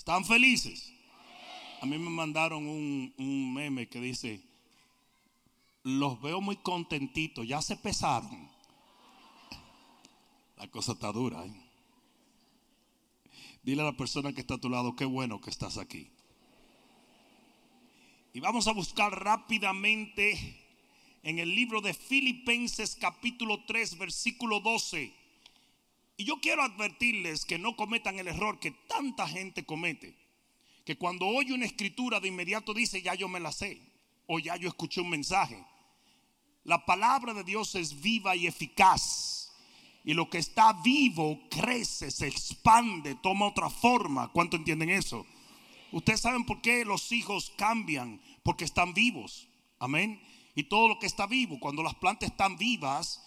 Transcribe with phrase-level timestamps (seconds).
[0.00, 0.94] ¿Están felices?
[1.82, 4.40] A mí me mandaron un, un meme que dice,
[5.82, 8.48] los veo muy contentitos, ya se pesaron.
[10.56, 11.44] La cosa está dura.
[11.44, 11.52] ¿eh?
[13.62, 16.08] Dile a la persona que está a tu lado, qué bueno que estás aquí.
[18.32, 20.62] Y vamos a buscar rápidamente
[21.22, 25.19] en el libro de Filipenses capítulo 3 versículo 12.
[26.20, 30.14] Y yo quiero advertirles que no cometan el error que tanta gente comete.
[30.84, 33.80] Que cuando oye una escritura de inmediato dice, ya yo me la sé.
[34.26, 35.64] O ya yo escuché un mensaje.
[36.64, 39.50] La palabra de Dios es viva y eficaz.
[40.04, 44.28] Y lo que está vivo crece, se expande, toma otra forma.
[44.28, 45.26] ¿Cuánto entienden eso?
[45.90, 49.48] Ustedes saben por qué los hijos cambian, porque están vivos.
[49.78, 50.20] Amén.
[50.54, 53.22] Y todo lo que está vivo, cuando las plantas están vivas,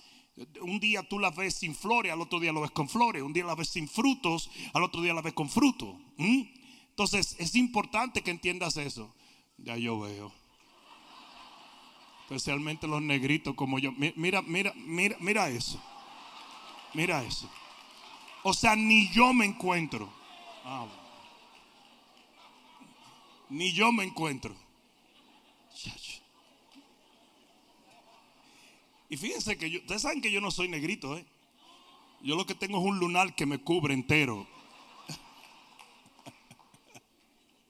[0.62, 3.22] un día tú las ves sin flores, al otro día lo ves con flores.
[3.22, 6.00] Un día las ves sin frutos, al otro día las ves con fruto.
[6.18, 9.14] Entonces es importante que entiendas eso.
[9.57, 10.34] Ya yo veo.
[12.24, 13.91] Especialmente los negritos como yo.
[13.91, 15.82] Mira, mira, mira, mira eso.
[16.94, 17.50] Mira eso.
[18.44, 20.12] O sea, ni yo me encuentro.
[20.66, 20.88] Ah,
[23.50, 24.55] ni yo me encuentro.
[29.14, 31.24] Y fíjense que ustedes saben que yo no soy negrito, ¿eh?
[32.24, 34.48] Yo lo que tengo es un lunar que me cubre entero.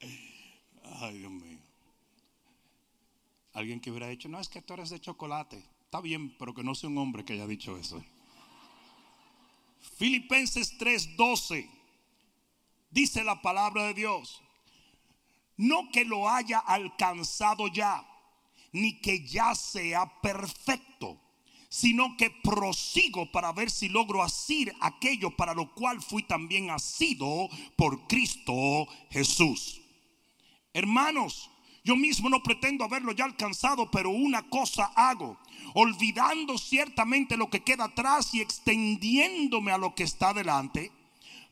[1.02, 1.58] Ay, Dios mío.
[3.52, 5.62] Alguien que hubiera dicho, no, es que tú eres de chocolate.
[5.82, 8.02] Está bien, pero que no sea un hombre que haya dicho eso.
[9.98, 11.68] Filipenses 3:12
[12.90, 14.40] dice la palabra de Dios.
[15.58, 18.02] No que lo haya alcanzado ya,
[18.72, 21.20] ni que ya sea perfecto
[21.74, 27.48] sino que prosigo para ver si logro asir aquello para lo cual fui también asido
[27.74, 29.80] por Cristo Jesús.
[30.72, 31.50] Hermanos,
[31.82, 35.36] yo mismo no pretendo haberlo ya alcanzado, pero una cosa hago,
[35.74, 40.92] olvidando ciertamente lo que queda atrás y extendiéndome a lo que está delante,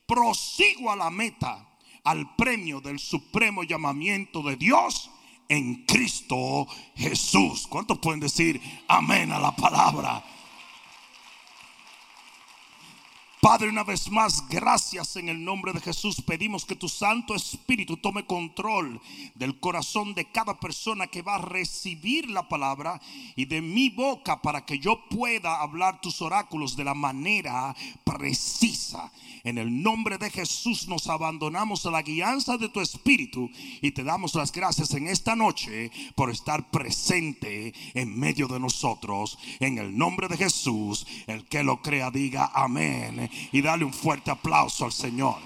[0.07, 1.69] prosigo a la meta,
[2.05, 5.11] al premio del supremo llamamiento de Dios
[5.53, 7.67] en Cristo Jesús.
[7.69, 10.25] ¿Cuántos pueden decir amén a la palabra?
[13.43, 16.23] Padre, una vez más, gracias en el nombre de Jesús.
[16.25, 19.01] Pedimos que tu Santo Espíritu tome control
[19.35, 23.01] del corazón de cada persona que va a recibir la palabra
[23.35, 29.11] y de mi boca para que yo pueda hablar tus oráculos de la manera precisa.
[29.43, 33.51] En el nombre de Jesús nos abandonamos a la guianza de tu Espíritu
[33.81, 39.37] y te damos las gracias en esta noche por estar presente en medio de nosotros.
[39.59, 44.31] En el nombre de Jesús, el que lo crea diga amén y dale un fuerte
[44.31, 45.41] aplauso al Señor.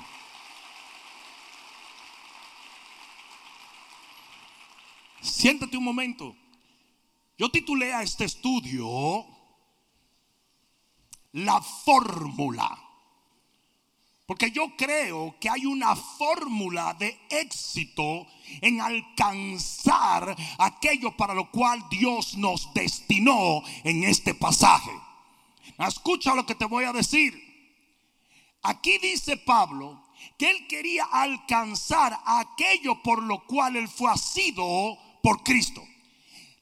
[5.21, 6.35] Siéntate un momento.
[7.39, 9.27] Yo titulé a este estudio
[11.33, 12.83] La fórmula.
[14.27, 18.27] Porque yo creo que hay una fórmula de éxito
[18.61, 24.91] en alcanzar aquello para lo cual Dios nos destinó en este pasaje.
[25.79, 27.46] Escucha lo que te voy a decir.
[28.67, 30.03] Aquí dice Pablo
[30.37, 35.87] que él quería alcanzar aquello por lo cual él fue asido por Cristo.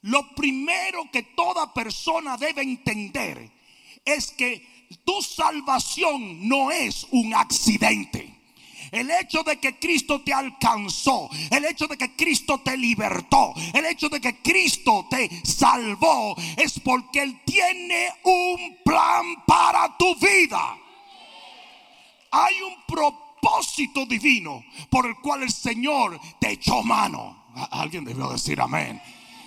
[0.03, 3.51] Lo primero que toda persona debe entender
[4.05, 8.35] es que tu salvación no es un accidente.
[8.93, 13.87] El hecho de que Cristo te alcanzó, el hecho de que Cristo te libertó, el
[13.87, 20.84] hecho de que Cristo te salvó, es porque Él tiene un plan para tu vida
[22.35, 27.45] hay un propósito divino por el cual el Señor te echó mano.
[27.71, 29.01] Alguien debió decir amén.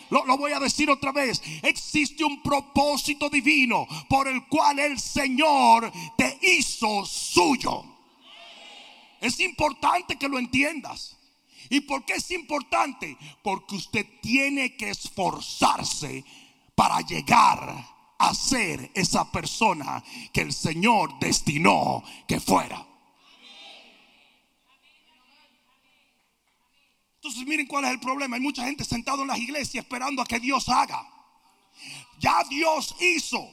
[0.09, 1.41] Lo, voy a decir otra vez.
[1.63, 7.83] Existe un propósito divino por el cual el Señor te hizo suyo.
[9.19, 11.17] Es importante que lo entiendas.
[11.69, 13.17] ¿Y por qué es importante?
[13.43, 16.23] Porque usted tiene que esforzarse
[16.73, 22.86] para llegar a ser esa persona que el Señor destinó que fuera.
[27.27, 28.37] Entonces miren cuál es el problema.
[28.37, 31.05] Hay mucha gente sentado en las iglesias esperando a que Dios haga.
[32.19, 33.51] Ya Dios hizo.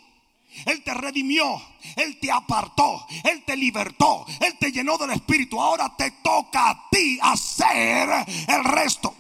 [0.65, 1.61] Él te redimió,
[1.97, 5.61] Él te apartó, Él te libertó, Él te llenó del Espíritu.
[5.61, 8.09] Ahora te toca a ti hacer
[8.47, 9.12] el resto.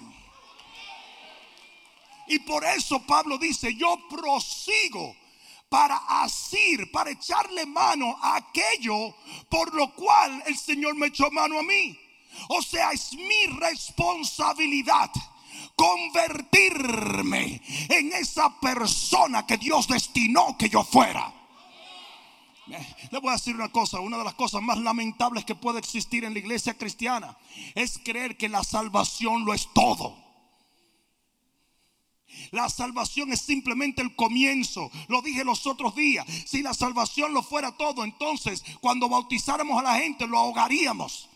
[2.28, 5.16] Y por eso Pablo dice, yo prosigo
[5.68, 9.16] para asir, para echarle mano a aquello
[9.50, 11.98] por lo cual el Señor me echó mano a mí.
[12.48, 15.10] O sea, es mi responsabilidad
[15.74, 21.32] convertirme en esa persona que Dios destinó que yo fuera.
[23.10, 26.24] Le voy a decir una cosa, una de las cosas más lamentables que puede existir
[26.24, 27.36] en la iglesia cristiana
[27.74, 30.16] es creer que la salvación lo es todo.
[32.50, 34.90] La salvación es simplemente el comienzo.
[35.08, 36.26] Lo dije los otros días.
[36.46, 41.28] Si la salvación lo fuera todo, entonces cuando bautizáramos a la gente lo ahogaríamos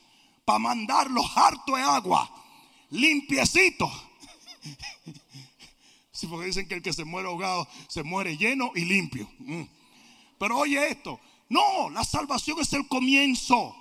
[0.49, 2.27] para mandarlo harto de agua,
[2.91, 3.87] limpiecito.
[6.11, 9.31] Sí, porque dicen que el que se muere ahogado se muere lleno y limpio.
[9.39, 9.63] Mm.
[10.37, 13.73] Pero oye esto, no, la salvación es el comienzo.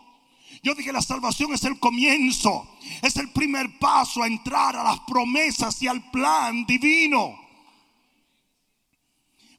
[0.62, 2.78] Yo dije, la salvación es el comienzo.
[3.02, 7.40] Es el primer paso a entrar a las promesas y al plan divino.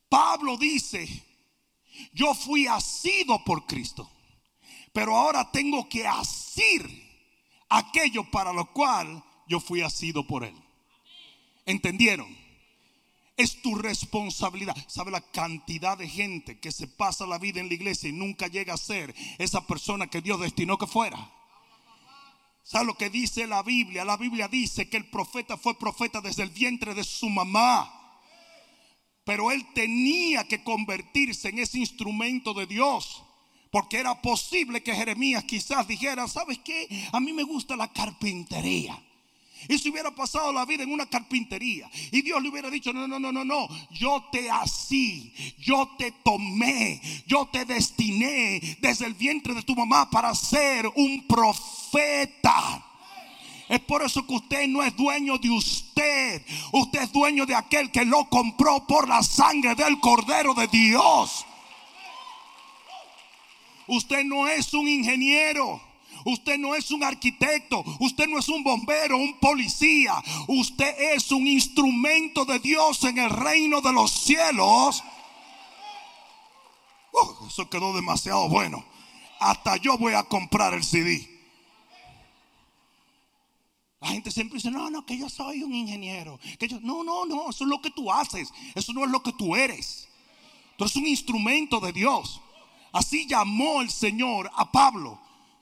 [0.09, 1.09] Pablo dice,
[2.13, 4.09] yo fui asido por Cristo,
[4.99, 6.83] pero ahora tengo que asir
[7.69, 10.57] aquello para lo cual yo fui asido por Él.
[11.67, 12.37] ¿Entendieron?
[13.37, 14.77] Es tu responsabilidad.
[14.89, 18.49] ¿Sabe la cantidad de gente que se pasa la vida en la iglesia y nunca
[18.49, 21.31] llega a ser esa persona que Dios destinó que fuera?
[22.65, 24.05] ¿Sabe lo que dice la Biblia?
[24.05, 28.21] La Biblia dice que el profeta fue profeta desde el vientre de su mamá.
[29.23, 33.23] Pero él tenía que convertirse en ese instrumento de Dios.
[33.71, 36.89] Porque era posible que Jeremías quizás dijera, ¿sabes qué?
[37.13, 38.99] A mí me gusta la carpintería.
[39.69, 43.09] Y si hubiera pasado la vida en una carpintería y Dios le hubiera dicho, no,
[43.09, 49.15] no, no, no, no, yo te así, yo te tomé, yo te destiné desde el
[49.15, 52.85] vientre de tu mamá para ser un profeta.
[53.69, 56.43] Es por eso que usted no es dueño de usted.
[56.73, 61.45] Usted es dueño de aquel que lo compró por la sangre del Cordero de Dios.
[63.89, 65.83] Usted no es un ingeniero.
[66.25, 70.23] Usted no es un arquitecto, usted no es un bombero, un policía.
[70.49, 75.03] Usted es un instrumento de Dios en el reino de los cielos.
[77.13, 78.85] Uh, eso quedó demasiado bueno.
[79.41, 81.39] Hasta yo voy a comprar el CD.
[84.01, 86.39] La gente siempre dice, no, no, que yo soy un ingeniero.
[86.59, 88.53] Que yo, no, no, no, eso es lo que tú haces.
[88.75, 90.09] Eso no es lo que tú eres.
[90.77, 92.41] Tú eres un instrumento de Dios.
[92.99, 95.21] Así llamó el Señor a Pablo.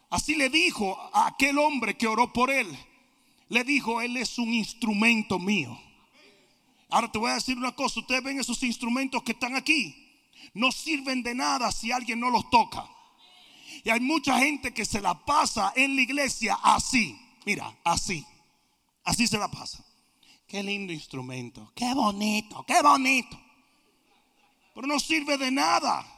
[0.08, 2.66] Así le dijo a aquel hombre que oró por él.
[3.50, 5.78] Le dijo, él es un instrumento mío.
[6.88, 8.00] Ahora te voy a decir una cosa.
[8.00, 9.94] Ustedes ven esos instrumentos que están aquí.
[10.54, 12.88] No sirven de nada si alguien no los toca.
[13.84, 17.20] Y hay mucha gente que se la pasa en la iglesia así.
[17.44, 18.24] Mira, así.
[19.04, 19.84] Así se la pasa.
[20.46, 21.70] Qué lindo instrumento.
[21.74, 23.38] Qué bonito, qué bonito.
[24.74, 26.15] Pero no sirve de nada.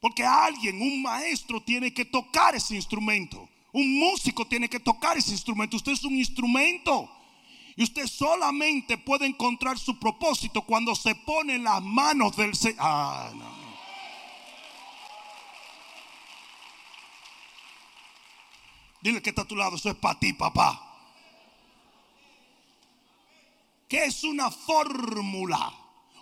[0.00, 3.48] Porque alguien, un maestro, tiene que tocar ese instrumento.
[3.72, 5.76] Un músico tiene que tocar ese instrumento.
[5.76, 7.08] Usted es un instrumento.
[7.76, 12.78] Y usted solamente puede encontrar su propósito cuando se pone en las manos del Señor.
[12.80, 13.70] Ah, no.
[19.02, 19.76] Dile que está a tu lado.
[19.76, 20.86] Eso es para ti, papá.
[23.86, 25.74] ¿Qué es una fórmula?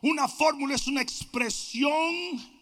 [0.02, 2.57] Una fórmula es una expresión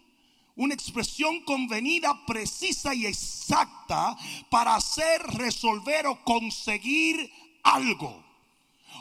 [0.57, 4.17] una expresión convenida, precisa y exacta
[4.51, 7.31] para hacer, resolver o conseguir
[7.63, 8.25] algo.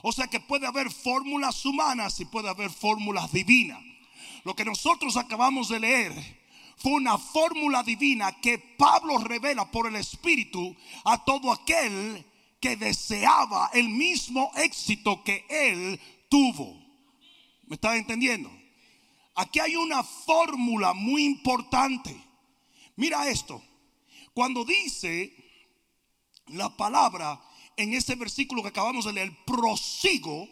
[0.04, 3.82] O sea que puede haber fórmulas humanas y puede haber fórmulas divinas.
[4.44, 6.46] Lo que nosotros acabamos de leer
[6.78, 12.26] fue una fórmula divina que Pablo revela por el Espíritu a todo aquel
[12.60, 16.78] que deseaba el mismo éxito que él tuvo.
[17.68, 18.52] ¿Me estás entendiendo?
[19.36, 22.16] Aquí hay una fórmula muy importante.
[22.96, 23.62] Mira esto.
[24.34, 25.34] Cuando dice
[26.48, 27.42] la palabra
[27.76, 30.48] en ese versículo que acabamos de leer, prosigo,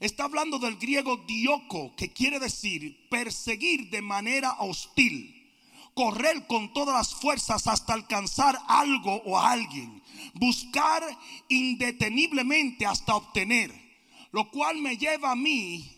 [0.00, 5.52] está hablando del griego dioko, que quiere decir perseguir de manera hostil,
[5.94, 10.02] correr con todas las fuerzas hasta alcanzar algo o a alguien,
[10.34, 11.04] buscar
[11.48, 13.72] indeteniblemente hasta obtener,
[14.32, 15.97] lo cual me lleva a mí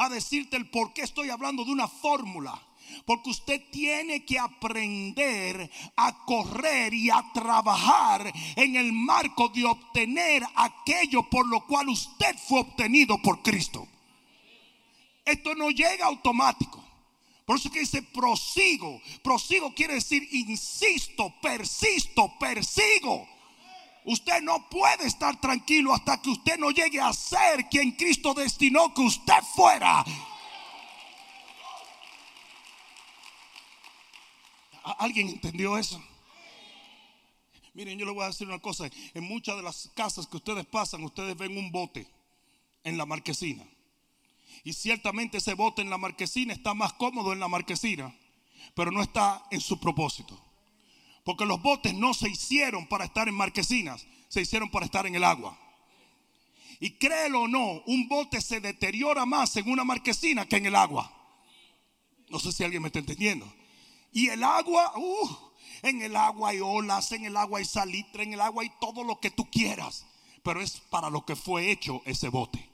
[0.00, 2.60] a decirte el por qué estoy hablando de una fórmula.
[3.04, 10.42] Porque usted tiene que aprender a correr y a trabajar en el marco de obtener
[10.56, 13.86] aquello por lo cual usted fue obtenido por Cristo.
[15.24, 16.82] Esto no llega automático.
[17.44, 19.00] Por eso que dice prosigo.
[19.22, 23.28] Prosigo quiere decir insisto, persisto, persigo.
[24.04, 28.94] Usted no puede estar tranquilo hasta que usted no llegue a ser quien Cristo destinó
[28.94, 30.04] que usted fuera.
[34.98, 36.02] ¿Alguien entendió eso?
[37.74, 38.88] Miren, yo les voy a decir una cosa.
[39.14, 42.06] En muchas de las casas que ustedes pasan, ustedes ven un bote
[42.84, 43.64] en la marquesina.
[44.64, 48.14] Y ciertamente ese bote en la marquesina está más cómodo en la marquesina,
[48.74, 50.49] pero no está en su propósito.
[51.30, 55.14] Porque los botes no se hicieron para estar en marquesinas, se hicieron para estar en
[55.14, 55.56] el agua.
[56.80, 60.74] Y créelo o no, un bote se deteriora más en una marquesina que en el
[60.74, 61.08] agua.
[62.30, 63.46] No sé si alguien me está entendiendo.
[64.12, 65.28] Y el agua, uh,
[65.82, 69.04] en el agua hay olas, en el agua hay salitre, en el agua hay todo
[69.04, 70.06] lo que tú quieras.
[70.42, 72.68] Pero es para lo que fue hecho ese bote.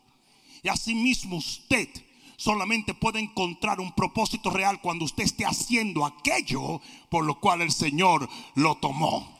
[0.63, 1.91] Y asimismo usted
[2.37, 7.73] solamente puede encontrar un propósito real cuando usted esté haciendo aquello por lo cual el
[7.73, 9.37] Señor lo tomó.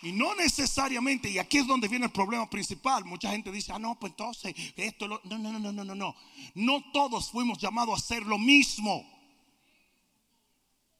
[0.00, 3.04] Y no necesariamente, y aquí es donde viene el problema principal.
[3.04, 6.14] Mucha gente dice, ah, no, pues entonces esto, no, no, no, no, no, no, no.
[6.54, 9.04] No todos fuimos llamados a hacer lo mismo.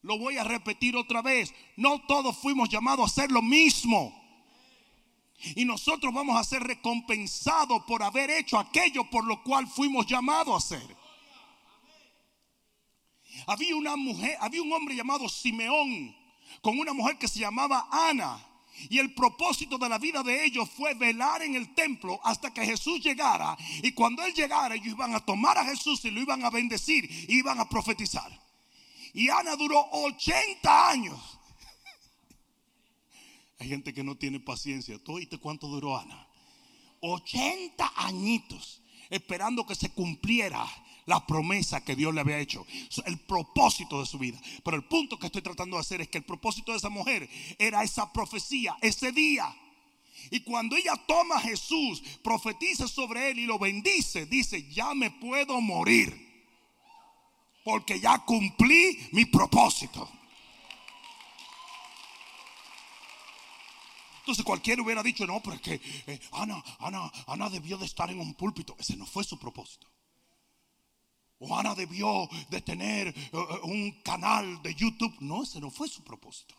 [0.02, 1.54] Lo voy a repetir otra vez.
[1.76, 4.27] No todos fuimos llamados a hacer lo mismo.
[5.54, 10.54] Y nosotros vamos a ser recompensados por haber hecho aquello por lo cual fuimos llamados
[10.54, 10.96] a hacer.
[13.46, 16.16] Había una mujer, había un hombre llamado Simeón
[16.60, 18.44] con una mujer que se llamaba Ana.
[18.90, 22.64] Y el propósito de la vida de ellos fue velar en el templo hasta que
[22.64, 23.56] Jesús llegara.
[23.82, 27.04] Y cuando Él llegara, ellos iban a tomar a Jesús y lo iban a bendecir.
[27.28, 28.30] Y iban a profetizar.
[29.14, 31.37] Y Ana duró 80 años.
[33.58, 34.98] Hay gente que no tiene paciencia.
[34.98, 36.26] ¿Tú oíste cuánto duró Ana?
[37.00, 40.66] 80 añitos esperando que se cumpliera
[41.06, 42.66] la promesa que Dios le había hecho,
[43.06, 44.38] el propósito de su vida.
[44.62, 47.28] Pero el punto que estoy tratando de hacer es que el propósito de esa mujer
[47.58, 49.54] era esa profecía, ese día.
[50.30, 55.10] Y cuando ella toma a Jesús, profetiza sobre él y lo bendice, dice, ya me
[55.10, 56.26] puedo morir.
[57.64, 60.10] Porque ya cumplí mi propósito.
[64.28, 68.10] Entonces cualquiera hubiera dicho, no, pero es que eh, Ana, Ana, Ana debió de estar
[68.10, 68.76] en un púlpito.
[68.78, 69.86] Ese no fue su propósito.
[71.38, 75.16] O Ana debió de tener eh, eh, un canal de YouTube.
[75.20, 76.54] No, ese no fue su propósito.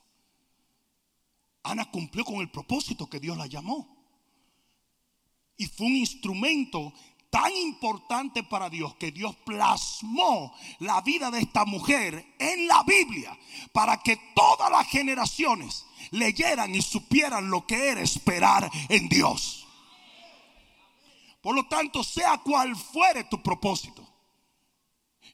[1.62, 3.88] Ana cumplió con el propósito que Dios la llamó.
[5.56, 6.92] Y fue un instrumento
[7.30, 13.38] tan importante para Dios que Dios plasmó la vida de esta mujer en la Biblia
[13.72, 19.68] para que todas las generaciones leyeran y supieran lo que era esperar en Dios.
[21.42, 24.08] Por lo tanto, sea cual fuere tu propósito,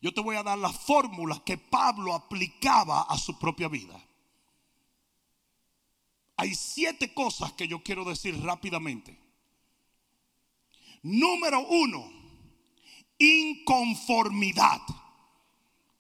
[0.02, 4.00] yo te voy a dar la fórmula que Pablo aplicaba a su propia vida.
[6.38, 9.25] Hay siete cosas que yo quiero decir rápidamente.
[11.06, 12.12] Número uno,
[13.20, 14.82] inconformidad.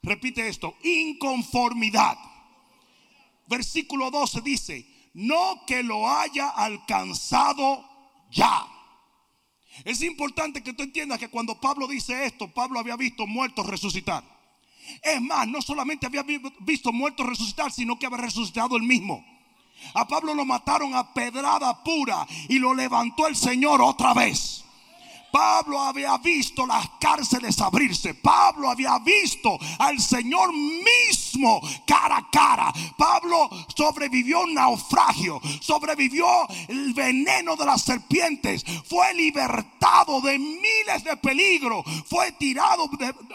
[0.01, 2.17] Repite esto, inconformidad.
[3.45, 7.87] Versículo 12 dice, no que lo haya alcanzado
[8.31, 8.65] ya.
[9.83, 14.23] Es importante que tú entiendas que cuando Pablo dice esto, Pablo había visto muertos resucitar.
[15.03, 16.25] Es más, no solamente había
[16.61, 19.23] visto muertos resucitar, sino que había resucitado el mismo.
[19.93, 24.64] A Pablo lo mataron a pedrada pura y lo levantó el Señor otra vez.
[25.35, 28.13] Pablo había visto las cárceles abrirse.
[28.13, 32.73] Pablo había visto al Señor mismo cara a cara.
[32.97, 36.25] Pablo sobrevivió un naufragio, sobrevivió
[36.69, 42.89] el veneno de las serpientes, fue libertado de miles de peligros, fue tirado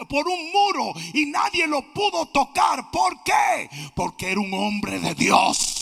[0.09, 2.89] por un muro y nadie lo pudo tocar.
[2.89, 3.69] ¿Por qué?
[3.93, 5.80] Porque era un hombre de Dios.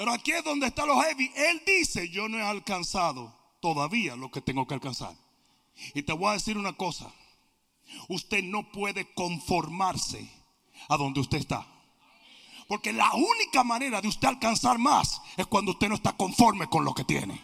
[0.00, 1.30] Pero aquí es donde está lo heavy.
[1.36, 5.14] Él dice, yo no he alcanzado todavía lo que tengo que alcanzar.
[5.92, 7.12] Y te voy a decir una cosa.
[8.08, 10.26] Usted no puede conformarse
[10.88, 11.66] a donde usted está.
[12.66, 16.82] Porque la única manera de usted alcanzar más es cuando usted no está conforme con
[16.82, 17.38] lo que tiene.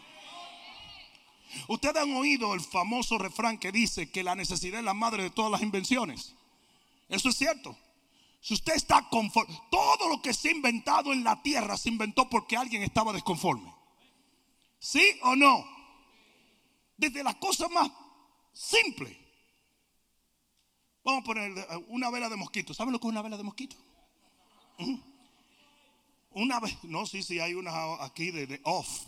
[1.69, 5.31] Ustedes han oído el famoso refrán que dice que la necesidad es la madre de
[5.31, 6.35] todas las invenciones.
[7.11, 7.77] Eso es cierto.
[8.41, 12.29] Si usted está conforme, todo lo que se ha inventado en la tierra se inventó
[12.29, 13.75] porque alguien estaba desconforme.
[14.79, 15.65] ¿Sí o no?
[16.97, 17.91] Desde las cosas más
[18.53, 19.17] simples.
[21.05, 22.75] Vamos a poner eh, una vela de mosquito.
[22.75, 23.77] ¿Saben lo que es una vela de mosquito?
[26.31, 29.05] Una vez, no, sí, sí, hay una aquí de, off.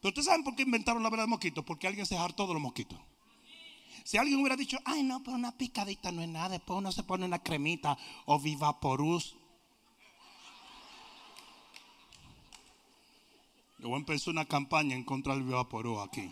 [0.00, 1.64] Pero ustedes saben por qué inventaron la vela de mosquito?
[1.64, 2.98] Porque alguien se hartó de los mosquitos.
[4.02, 7.04] Si alguien hubiera dicho, ay no, pero una picadita no es nada, después uno se
[7.04, 7.96] pone una cremita
[8.26, 9.36] o Vivaporus.
[13.78, 16.30] Yo voy a empezar una campaña en contra del Vivaporus aquí.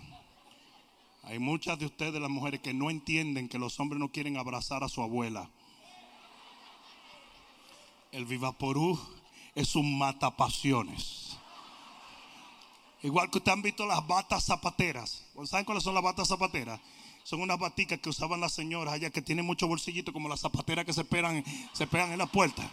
[1.25, 4.83] Hay muchas de ustedes, las mujeres, que no entienden que los hombres no quieren abrazar
[4.83, 5.51] a su abuela.
[8.11, 8.99] El Vivaporú
[9.55, 11.37] es un matapasiones.
[13.03, 15.25] Igual que ustedes han visto las batas zapateras.
[15.45, 16.81] ¿Saben cuáles son las batas zapateras?
[17.25, 20.85] Son unas baticas que usaban las señoras allá que tienen muchos bolsillitos como las zapateras
[20.85, 22.69] que se, pegan, se en la puerta.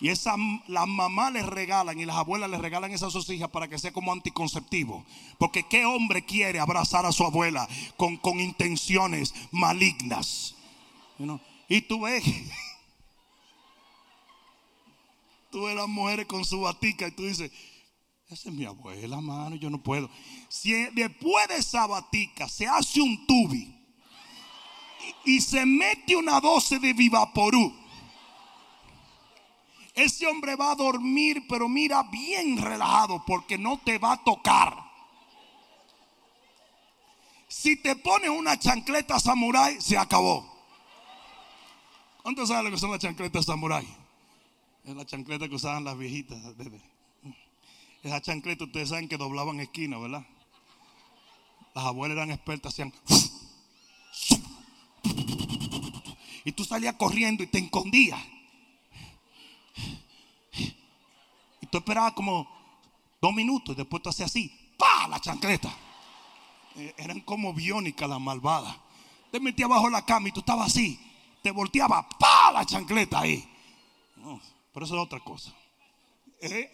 [0.00, 0.36] Y esas
[0.66, 3.78] las mamás les regalan y las abuelas les regalan esas a sus hijas para que
[3.78, 5.04] sea como anticonceptivo.
[5.38, 10.54] Porque qué hombre quiere abrazar a su abuela con, con intenciones malignas.
[11.68, 12.24] Y tú ves,
[15.50, 17.52] tú ves las mujeres con su batica y tú dices,
[18.30, 20.08] esa es mi abuela, mano, yo no puedo.
[20.48, 23.74] Si después de esa batica se hace un tubi
[25.24, 27.74] y, se mete una dosis de Vivaporú,
[29.94, 34.76] ese hombre va a dormir, pero mira bien relajado porque no te va a tocar.
[37.48, 40.48] Si te pones una chancleta samurai, se acabó.
[42.22, 43.86] ¿Cuántos saben lo que son las chancletas samurai?
[44.84, 46.38] Es la chancleta que usaban las viejitas.
[48.02, 50.26] Esa chancleta ustedes saben que doblaban esquina, ¿verdad?
[51.74, 52.92] Las abuelas eran expertas, hacían...
[56.44, 58.18] Y tú salías corriendo y te escondías.
[61.60, 62.48] Y tú esperabas como
[63.20, 64.50] dos minutos y después tú hacías así.
[64.78, 65.06] ¡Pah!
[65.08, 65.70] La chancleta.
[66.76, 68.74] Eh, eran como biónicas las malvadas.
[69.30, 70.98] Te metías abajo la cama y tú estabas así.
[71.42, 72.08] Te volteaba.
[72.18, 72.52] ¡Pah!
[72.52, 73.46] La chancleta ahí.
[74.72, 75.54] pero eso es otra cosa.
[76.40, 76.72] ¿Eh?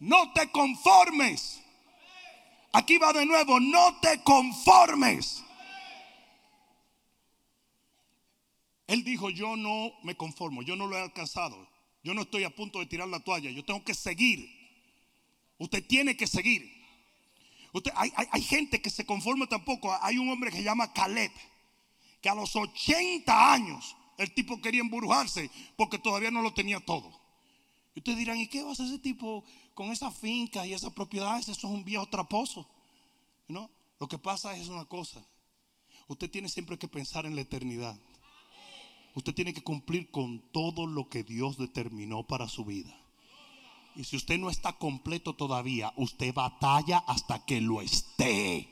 [0.00, 1.60] No te conformes.
[2.72, 5.42] Aquí va de nuevo, no te conformes.
[8.86, 11.68] Él dijo, yo no me conformo, yo no lo he alcanzado.
[12.02, 14.48] Yo no estoy a punto de tirar la toalla, yo tengo que seguir.
[15.58, 16.72] Usted tiene que seguir.
[17.72, 19.94] Usted, hay, hay gente que se conforma tampoco.
[20.00, 21.32] Hay un hombre que se llama Caleb,
[22.22, 27.17] que a los 80 años el tipo quería embrujarse porque todavía no lo tenía todo.
[27.96, 31.48] Ustedes dirán, ¿y qué va a hacer ese tipo con esa finca y esas propiedades?
[31.48, 32.66] Eso es un viejo traposo.
[33.48, 33.70] ¿No?
[33.98, 35.24] Lo que pasa es una cosa.
[36.06, 37.98] Usted tiene siempre que pensar en la eternidad.
[39.14, 42.96] Usted tiene que cumplir con todo lo que Dios determinó para su vida.
[43.96, 48.68] Y si usted no está completo todavía, usted batalla hasta que lo esté.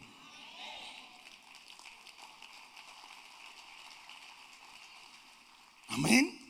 [5.88, 6.45] Amén.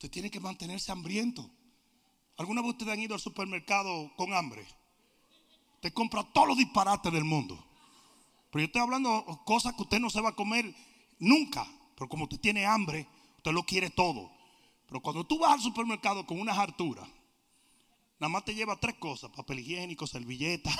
[0.00, 1.50] Usted tiene que mantenerse hambriento.
[2.38, 4.66] ¿Alguna vez ustedes han ido al supermercado con hambre?
[5.74, 7.62] Usted compra todos los disparates del mundo.
[8.50, 10.74] Pero yo estoy hablando de cosas que usted no se va a comer
[11.18, 11.66] nunca.
[11.96, 14.32] Pero como usted tiene hambre, usted lo quiere todo.
[14.88, 17.06] Pero cuando tú vas al supermercado con unas harturas,
[18.18, 20.70] nada más te lleva tres cosas: papel higiénico, servilleta,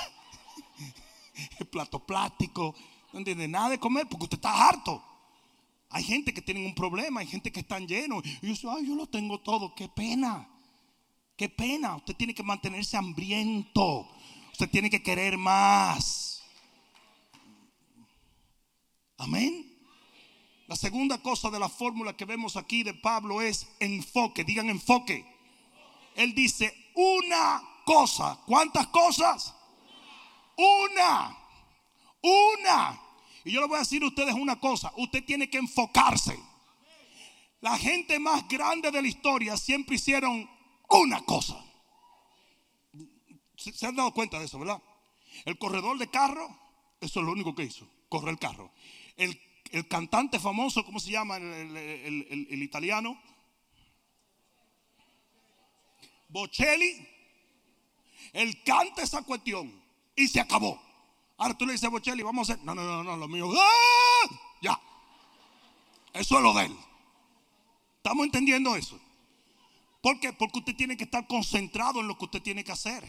[1.71, 2.73] plato plástico.
[3.13, 5.10] No entiende nada de comer porque usted está harto.
[5.91, 8.23] Hay gente que tiene un problema, hay gente que están llenos.
[8.25, 9.75] Y yo dice, ay, yo lo tengo todo.
[9.75, 10.47] Qué pena.
[11.35, 11.97] Qué pena.
[11.97, 14.07] Usted tiene que mantenerse hambriento.
[14.53, 16.41] Usted tiene que querer más.
[19.17, 19.67] Amén.
[20.67, 24.45] La segunda cosa de la fórmula que vemos aquí de Pablo es enfoque.
[24.45, 25.25] Digan enfoque.
[26.15, 28.39] Él dice una cosa.
[28.45, 29.53] ¿Cuántas cosas?
[30.55, 31.37] Una.
[32.21, 33.01] Una.
[33.43, 36.37] Y yo le voy a decir a ustedes una cosa, usted tiene que enfocarse.
[37.61, 40.49] La gente más grande de la historia siempre hicieron
[40.89, 41.63] una cosa.
[43.55, 44.81] ¿Se han dado cuenta de eso, verdad?
[45.45, 46.47] El corredor de carro,
[46.99, 48.71] eso es lo único que hizo, correr el carro.
[49.15, 49.39] El,
[49.87, 53.21] cantante famoso, ¿cómo se llama el, el italiano?
[56.27, 57.07] Bocelli.
[58.33, 59.81] Él canta esa cuestión
[60.15, 60.81] y se acabó.
[61.41, 62.63] Ahora tú le dices Bocelli, vamos a hacer.
[62.63, 63.49] No, no, no, no, lo mío.
[63.51, 64.29] ¡ah!
[64.61, 64.79] Ya.
[66.13, 66.77] Eso es lo de él.
[67.97, 68.99] ¿Estamos entendiendo eso?
[70.03, 70.33] ¿Por qué?
[70.33, 73.03] Porque usted tiene que estar concentrado en lo que usted tiene que hacer.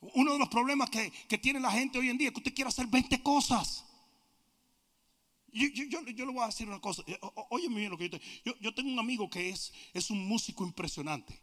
[0.00, 2.68] Uno de los problemas que, tiene la gente hoy en día es que usted quiere
[2.68, 3.84] hacer 20 cosas.
[5.48, 7.02] Yo, yo, yo, le voy a decir una cosa.
[7.50, 10.64] Oye, bien lo que yo, yo, yo tengo un amigo que es, es un músico
[10.64, 11.38] impresionante.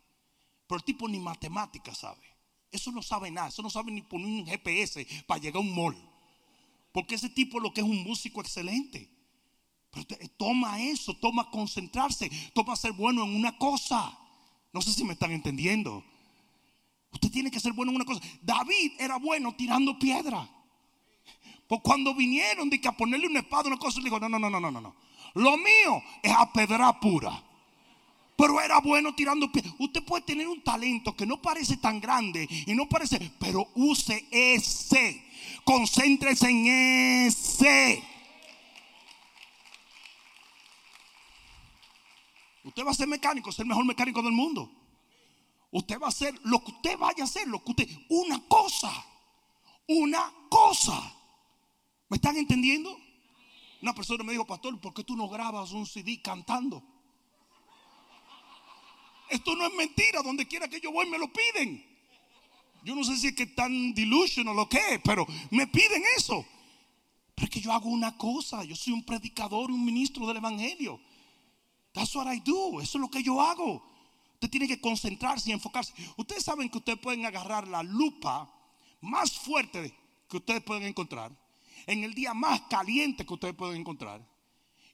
[0.66, 2.29] Pero el tipo ni matemáticas sabe.
[2.72, 5.74] Eso no sabe nada, eso no sabe ni poner un GPS para llegar a un
[5.74, 5.98] mall.
[6.92, 9.10] Porque ese tipo lo que es un músico excelente.
[9.92, 10.06] Pero
[10.38, 14.18] toma eso, toma concentrarse, toma ser bueno en una cosa.
[14.72, 16.04] No sé si me están entendiendo.
[17.12, 18.22] Usted tiene que ser bueno en una cosa.
[18.42, 20.48] David era bueno tirando piedra.
[21.68, 24.40] Pues cuando vinieron de que a ponerle una espada, una cosa, le dijo, no, no,
[24.40, 24.96] no, no, no, no.
[25.36, 27.49] Lo mío es a pedra pura
[28.40, 29.66] pero era bueno tirando pies.
[29.80, 34.30] Usted puede tener un talento que no parece tan grande y no parece, pero use
[34.32, 35.26] ese.
[35.66, 36.68] Concéntrese en
[37.28, 38.02] ese.
[42.64, 44.72] Usted va a ser mecánico, ser el mejor mecánico del mundo.
[45.72, 49.06] Usted va a hacer lo que usted vaya a hacer, lo que usted, una cosa,
[49.86, 51.14] una cosa.
[52.08, 52.98] ¿Me están entendiendo?
[53.82, 56.99] Una persona me dijo, pastor, ¿por qué tú no grabas un CD cantando?
[59.30, 61.86] Esto no es mentira, donde quiera que yo voy me lo piden.
[62.84, 66.46] Yo no sé si es que tan delusional o es, pero me piden eso.
[67.36, 71.00] Pero es que yo hago una cosa, yo soy un predicador, un ministro del evangelio.
[71.94, 73.84] That's what I do, eso es lo que yo hago.
[74.34, 75.94] Usted tiene que concentrarse y enfocarse.
[76.16, 78.50] Ustedes saben que ustedes pueden agarrar la lupa
[79.02, 79.94] más fuerte
[80.30, 81.32] que ustedes pueden encontrar
[81.88, 84.26] en el día más caliente que ustedes pueden encontrar.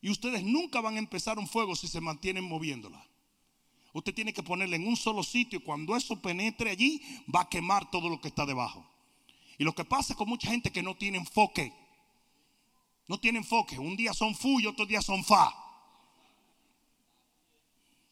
[0.02, 3.06] Y ustedes nunca van a empezar un fuego si se mantienen moviéndola.
[3.96, 5.64] Usted tiene que ponerla en un solo sitio.
[5.64, 7.02] Cuando eso penetre allí,
[7.34, 8.86] va a quemar todo lo que está debajo.
[9.58, 11.72] Y lo que pasa con mucha gente que no tiene enfoque.
[13.08, 13.80] No tiene enfoque.
[13.80, 15.50] Un día son fu y otro día son fa.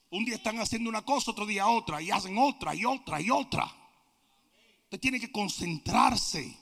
[0.10, 3.30] Un día están haciendo una cosa, otro día otra, y hacen otra y otra y
[3.30, 3.66] otra.
[4.86, 6.58] Usted tiene que concentrarse.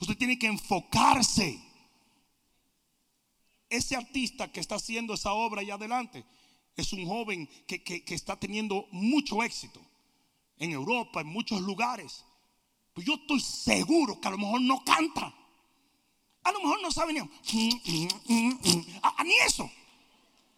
[0.00, 1.58] Usted tiene que enfocarse.
[3.70, 6.26] Ese artista que está haciendo esa obra allá adelante
[6.76, 9.80] es un joven que, que está teniendo mucho éxito
[10.58, 12.24] en Europa, en muchos lugares.
[12.92, 15.34] Pues yo estoy seguro que a lo mejor no canta.
[16.42, 17.20] A lo mejor no sabe ni,
[18.28, 19.70] ni eso.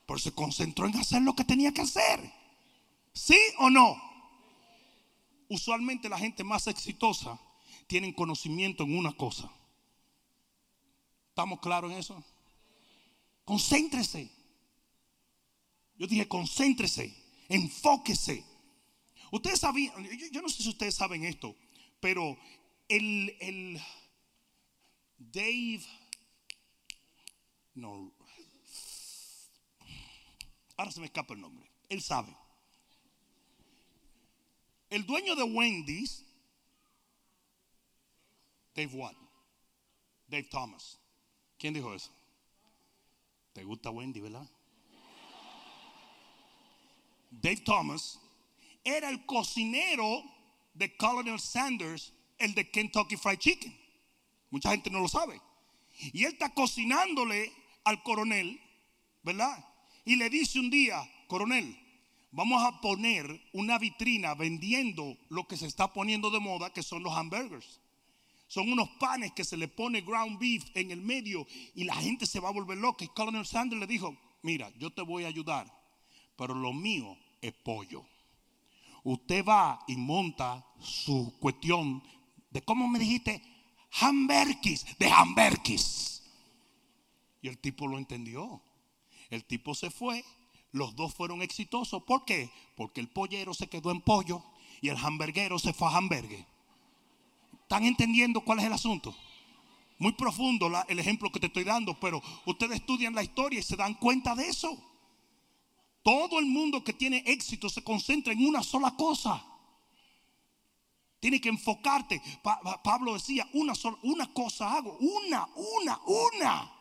[0.06, 2.32] Pero se concentró en hacer lo que tenía que hacer.
[3.12, 4.00] ¿Sí o no?
[5.48, 7.40] Usualmente la gente más exitosa
[7.86, 9.50] tienen conocimiento en una cosa.
[11.30, 12.22] ¿Estamos claros en eso?
[13.44, 14.30] Concéntrese.
[15.98, 17.12] Yo dije, concéntrese,
[17.48, 18.44] enfóquese.
[19.32, 19.92] Ustedes sabían,
[20.32, 21.54] yo, no sé si ustedes saben esto,
[22.00, 22.38] pero
[22.88, 23.82] el, el
[25.18, 25.82] Dave,
[27.74, 28.12] no,
[30.76, 32.34] ahora se me escapa el nombre, él sabe.
[34.88, 36.24] El dueño de Wendy's,
[38.74, 39.14] Dave what?
[40.28, 40.98] Dave Thomas.
[41.58, 42.12] ¿Quién dijo eso?
[43.52, 44.48] ¿Te gusta Wendy, verdad?
[47.30, 48.18] Dave Thomas
[48.84, 50.22] era el cocinero
[50.74, 53.76] de Colonel Sanders, el de Kentucky Fried Chicken.
[54.50, 55.40] Mucha gente no lo sabe.
[56.12, 57.52] Y él está cocinándole
[57.84, 58.60] al coronel,
[59.22, 59.64] ¿verdad?
[60.04, 61.76] Y le dice un día, coronel,
[62.30, 67.02] vamos a poner una vitrina vendiendo lo que se está poniendo de moda, que son
[67.02, 67.80] los hamburgers.
[68.46, 72.24] Son unos panes que se le pone ground beef en el medio y la gente
[72.24, 73.04] se va a volver loca.
[73.04, 75.70] Y Colonel Sanders le dijo, mira, yo te voy a ayudar,
[76.38, 78.06] pero lo mío es pollo.
[79.02, 82.02] Usted va y monta su cuestión
[82.50, 83.42] de, ¿cómo me dijiste?
[84.00, 86.22] Hamburgues, de hamburgues.
[87.42, 88.62] Y el tipo lo entendió.
[89.30, 90.24] El tipo se fue
[90.70, 92.02] los dos fueron exitosos.
[92.04, 92.50] ¿Por qué?
[92.76, 94.42] Porque el pollero se quedó en pollo
[94.80, 96.44] y el hamburguero se fue a hamburgues.
[97.62, 99.14] ¿Están entendiendo cuál es el asunto?
[99.98, 103.76] Muy profundo el ejemplo que te estoy dando, pero ustedes estudian la historia y se
[103.76, 104.78] dan cuenta de eso.
[106.02, 109.44] Todo el mundo que tiene éxito se concentra en una sola cosa.
[111.20, 112.22] Tiene que enfocarte.
[112.84, 116.72] Pablo decía, una sola, una cosa hago, una, una, una.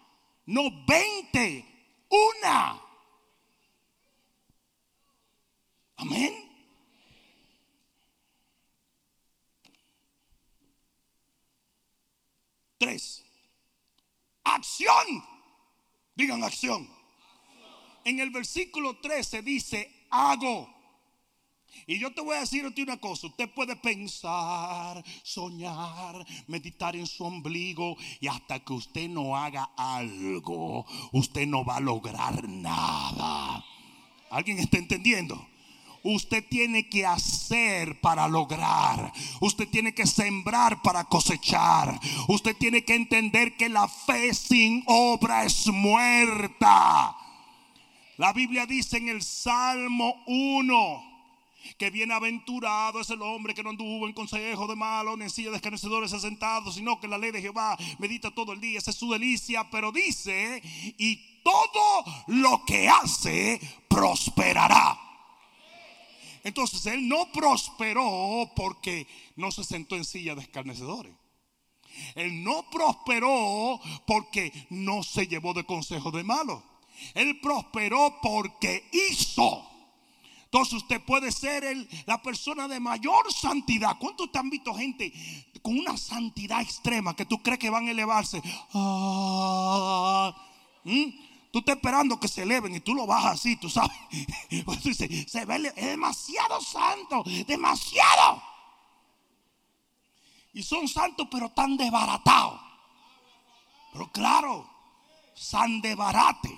[0.45, 2.81] No veinte, una.
[5.97, 6.47] Amén.
[12.77, 13.25] Tres.
[14.43, 15.25] Acción.
[16.15, 16.96] Digan acción.
[18.07, 20.73] En el versículo 13 dice, hago.
[21.85, 27.25] Y yo te voy a decir una cosa, usted puede pensar, soñar, meditar en su
[27.25, 33.65] ombligo y hasta que usted no haga algo, usted no va a lograr nada.
[34.29, 35.45] ¿Alguien está entendiendo?
[36.01, 39.11] Usted tiene que hacer para lograr.
[39.41, 41.99] Usted tiene que sembrar para cosechar.
[42.29, 47.16] Usted tiene que entender que la fe sin obra es muerta.
[48.17, 51.17] La Biblia dice en el Salmo 1
[51.77, 55.51] que bienaventurado es el hombre que no anduvo en consejo de malo, ni en silla
[55.51, 58.97] de escarnecedores sentado, sino que la ley de Jehová medita todo el día, esa es
[58.97, 60.61] su delicia, pero dice,
[60.97, 64.99] y todo lo que hace prosperará.
[66.43, 71.13] Entonces él no prosperó porque no se sentó en silla de escarnecedores.
[72.15, 76.63] Él no prosperó porque no se llevó de consejo de malos.
[77.13, 79.67] Él prosperó porque hizo.
[80.45, 83.97] Entonces usted puede ser el, la persona de mayor santidad.
[83.99, 85.11] ¿Cuántos te han visto gente
[85.61, 88.41] con una santidad extrema que tú crees que van a elevarse?
[88.73, 90.33] Ah,
[90.85, 91.27] ¿Mm?
[91.51, 93.91] Tú estás esperando que se eleven y tú lo bajas así, tú sabes.
[95.27, 98.41] se ve, es demasiado santo, demasiado.
[100.53, 102.59] Y son santos, pero tan desbaratados.
[103.91, 104.69] Pero claro,
[105.35, 106.57] san de barate.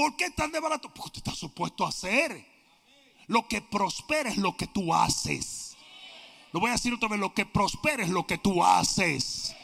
[0.00, 0.88] ¿Por qué tan de barato?
[0.88, 2.42] Porque usted está supuesto a hacer.
[3.26, 5.76] Lo que prospera es lo que tú haces.
[6.52, 9.54] Lo voy a decir otra vez, lo que prospera es lo que tú haces.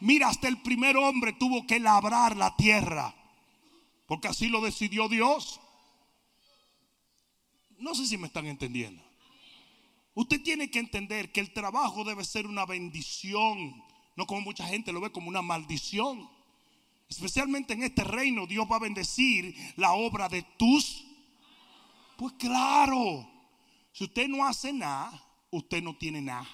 [0.00, 3.14] Mira, hasta el primer hombre tuvo que labrar la tierra.
[4.08, 5.60] Porque así lo decidió Dios.
[7.78, 9.04] No sé si me están entendiendo.
[10.14, 13.84] Usted tiene que entender que el trabajo debe ser una bendición,
[14.16, 16.28] no como mucha gente lo ve como una maldición.
[17.08, 21.04] Especialmente en este reino Dios va a bendecir la obra de tus.
[22.16, 23.28] Pues claro,
[23.92, 26.48] si usted no hace nada, usted no tiene nada.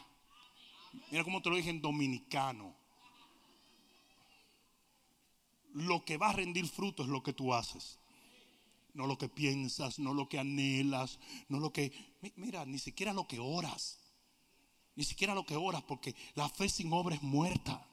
[1.10, 2.82] Mira cómo te lo dije en dominicano
[5.74, 7.98] lo que va a rendir fruto es lo que tú haces.
[8.94, 11.92] No lo que piensas, no lo que anhelas, no lo que...
[12.36, 13.98] Mira, ni siquiera lo que oras.
[14.94, 17.86] Ni siquiera lo que oras, porque la fe sin obra es muerta.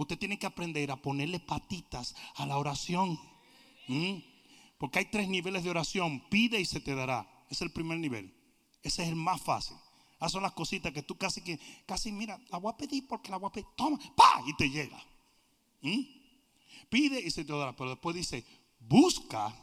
[0.00, 3.18] Usted tiene que aprender a ponerle patitas a la oración.
[4.78, 6.22] Porque hay tres niveles de oración.
[6.30, 7.28] Pide y se te dará.
[7.50, 8.34] Es el primer nivel.
[8.82, 9.76] Ese es el más fácil.
[10.16, 13.30] Esas son las cositas que tú casi que, casi mira, la voy a pedir porque
[13.30, 13.68] la voy a pedir.
[13.76, 15.02] Toma, pa, y te llega
[16.88, 17.76] pide y se te dará.
[17.76, 18.44] Pero después dice,
[18.78, 19.54] busca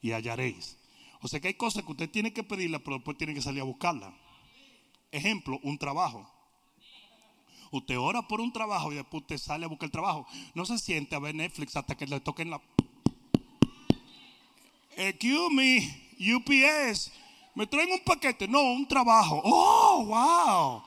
[0.00, 0.76] y hallaréis.
[1.20, 3.60] O sea que hay cosas que usted tiene que pedirla, pero después tiene que salir
[3.60, 4.16] a buscarla.
[5.10, 6.28] Ejemplo, un trabajo.
[7.70, 10.26] Usted ora por un trabajo y después usted sale a buscar el trabajo.
[10.54, 12.60] No se siente a ver Netflix hasta que le toquen la.
[14.96, 17.12] Excuse me, UPS.
[17.54, 18.48] Me traen un paquete.
[18.48, 19.40] No, un trabajo.
[19.44, 20.82] Oh, wow.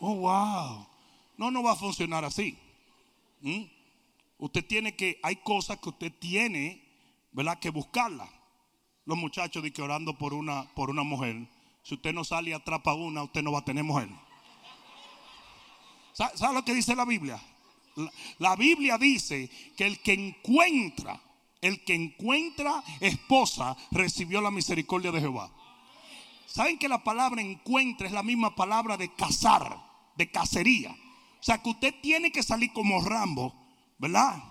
[0.00, 0.86] Oh, wow.
[1.36, 2.56] No, no va a funcionar así.
[3.40, 3.64] ¿Mm?
[4.38, 6.82] Usted tiene que, hay cosas que usted tiene,
[7.32, 7.58] ¿verdad?
[7.58, 8.28] Que buscarla.
[9.06, 11.46] Los muchachos de que orando por una, por una mujer.
[11.82, 14.08] Si usted no sale y atrapa una, usted no va a tener mujer.
[16.14, 17.42] ¿Sabe, lo que dice la Biblia?
[18.38, 21.20] La, Biblia dice que el que encuentra,
[21.60, 25.50] el que encuentra esposa, recibió la misericordia de Jehová.
[26.46, 29.76] ¿Saben que la palabra encuentra es la misma palabra de cazar,
[30.16, 30.92] de cacería?
[30.92, 33.52] O sea que usted tiene que salir como Rambo
[33.98, 34.42] ¿verdad?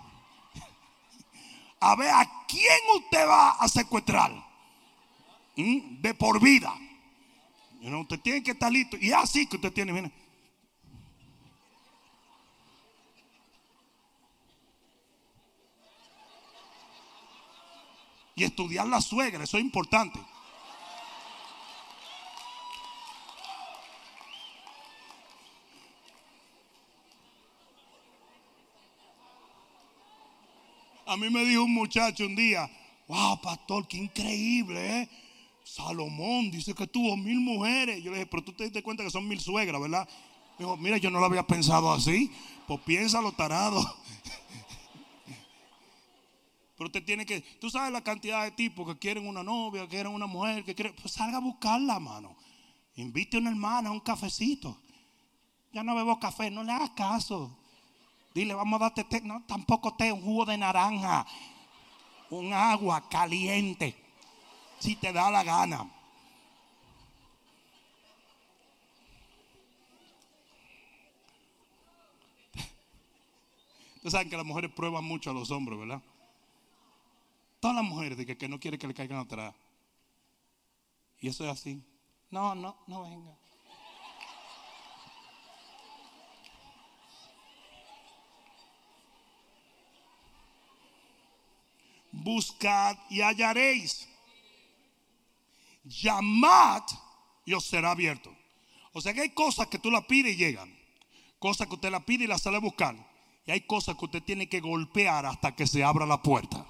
[1.80, 4.32] A ver a quién usted va a secuestrar
[5.56, 6.00] ¿Mm?
[6.00, 6.74] de por vida.
[7.80, 8.96] usted tiene que estar listo.
[8.98, 10.23] Y así que usted tiene, mire.
[18.36, 20.18] Y estudiar la suegra, eso es importante.
[31.06, 32.68] A mí me dijo un muchacho un día,
[33.06, 35.08] wow, pastor, qué increíble, ¿eh?
[35.62, 38.02] Salomón dice que tuvo mil mujeres.
[38.02, 40.08] Yo le dije, pero tú te diste cuenta que son mil suegras, ¿verdad?
[40.58, 42.30] Me dijo, mira, yo no lo había pensado así.
[42.66, 43.80] Pues piénsalo, tarado.
[46.84, 49.88] Pero usted tiene que, tú sabes la cantidad de tipos que quieren una novia, que
[49.88, 52.36] quieren una mujer, que quieren, pues salga a buscarla, mano.
[52.96, 54.76] Invite a una hermana a un cafecito.
[55.72, 57.56] Ya no bebo café, no le hagas caso.
[58.34, 59.22] Dile, vamos a darte té.
[59.22, 61.26] No, tampoco té, un jugo de naranja.
[62.28, 63.96] Un agua caliente.
[64.78, 65.84] Si te da la gana.
[73.94, 76.02] Ustedes saben que las mujeres prueban mucho a los hombres, ¿verdad?
[77.64, 79.54] Todas las mujeres que no quiere que le caigan atrás.
[81.18, 81.82] Y eso es así.
[82.30, 83.38] No, no, no venga.
[92.12, 94.10] buscad y hallaréis.
[95.84, 96.82] Llamad
[97.46, 98.30] y os será abierto.
[98.92, 100.78] O sea que hay cosas que tú la pides y llegan.
[101.38, 102.94] Cosas que usted la pide y la sale a buscar.
[103.46, 106.66] Y hay cosas que usted tiene que golpear hasta que se abra la puerta.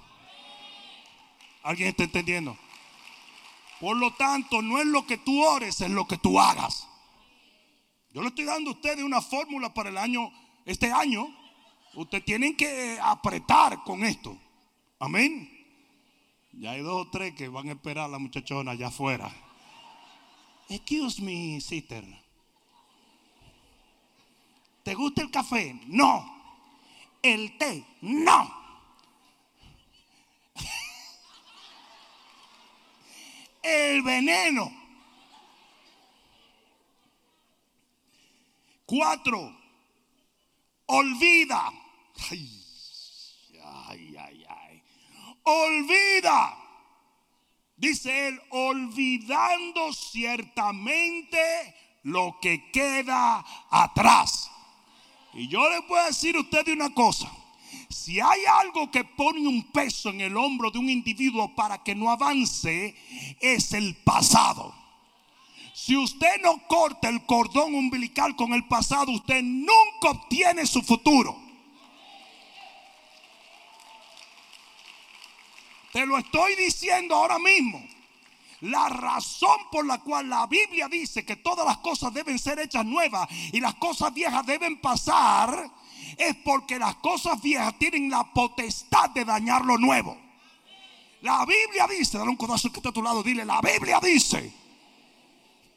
[1.65, 2.55] ¿Alguien está entendiendo?
[3.79, 6.87] Por lo tanto, no es lo que tú ores, es lo que tú hagas.
[8.13, 10.31] Yo le estoy dando a ustedes una fórmula para el año,
[10.63, 11.27] este año.
[11.95, 14.37] Usted tienen que apretar con esto.
[14.99, 15.49] Amén.
[16.53, 19.33] Ya hay dos o tres que van a esperar a la muchachona allá afuera.
[20.69, 22.05] Excuse me, sister.
[24.83, 25.81] ¿Te gusta el café?
[25.87, 26.31] No.
[27.23, 27.83] El té?
[28.01, 28.65] No.
[33.65, 34.71] El veneno.
[38.85, 39.55] Cuatro.
[40.87, 41.71] Olvida.
[43.87, 44.45] Ay, ay,
[45.45, 46.57] olvida.
[47.77, 54.49] Dice él, olvidando ciertamente lo que queda atrás.
[55.33, 57.29] Y yo le puedo decir a usted una cosa.
[57.89, 61.95] Si hay algo que pone un peso en el hombro de un individuo para que
[61.95, 62.95] no avance,
[63.39, 64.73] es el pasado.
[65.73, 71.37] Si usted no corta el cordón umbilical con el pasado, usted nunca obtiene su futuro.
[75.91, 77.81] Te lo estoy diciendo ahora mismo.
[78.61, 82.85] La razón por la cual la Biblia dice que todas las cosas deben ser hechas
[82.85, 85.69] nuevas y las cosas viejas deben pasar
[86.17, 90.17] es porque las cosas viejas tienen la potestad de dañar lo nuevo.
[91.21, 94.53] La Biblia dice, dale un codazo que está a tu lado, dile, la Biblia dice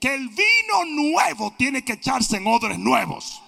[0.00, 3.42] que el vino nuevo tiene que echarse en odres nuevos.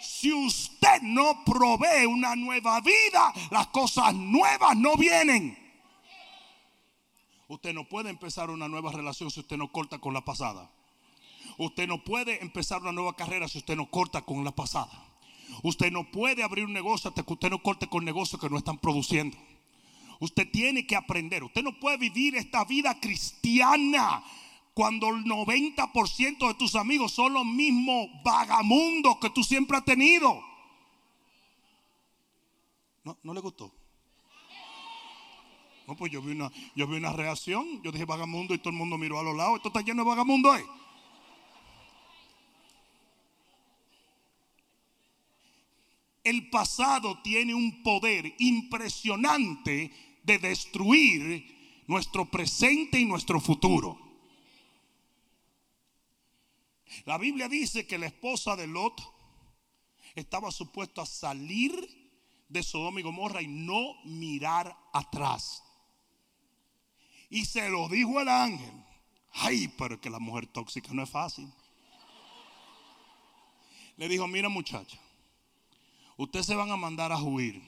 [0.00, 5.58] Si usted no provee una nueva vida, las cosas nuevas no vienen.
[7.48, 10.70] Usted no puede empezar una nueva relación si usted no corta con la pasada.
[11.58, 15.09] Usted no puede empezar una nueva carrera si usted no corta con la pasada.
[15.62, 18.58] Usted no puede abrir un negocio hasta que usted no corte con negocios que no
[18.58, 19.36] están produciendo.
[20.20, 21.42] Usted tiene que aprender.
[21.44, 24.22] Usted no puede vivir esta vida cristiana
[24.74, 30.42] cuando el 90% de tus amigos son los mismos vagamundos que tú siempre has tenido.
[33.04, 33.72] No, no le gustó.
[35.86, 37.82] No, pues yo vi una, yo vi una reacción.
[37.82, 39.56] Yo dije vagamundo y todo el mundo miró a los lados.
[39.56, 40.64] Esto está lleno de vagamundo ¿eh?
[46.30, 53.98] El pasado tiene un poder impresionante de destruir nuestro presente y nuestro futuro.
[57.04, 59.02] La Biblia dice que la esposa de Lot
[60.14, 61.74] estaba supuesto a salir
[62.48, 65.64] de Sodoma y Gomorra y no mirar atrás.
[67.28, 68.84] Y se lo dijo el ángel.
[69.32, 71.52] Ay, pero que la mujer tóxica no es fácil.
[73.96, 74.96] Le dijo, mira muchacha,
[76.22, 77.62] ustedes se van a mandar a huir.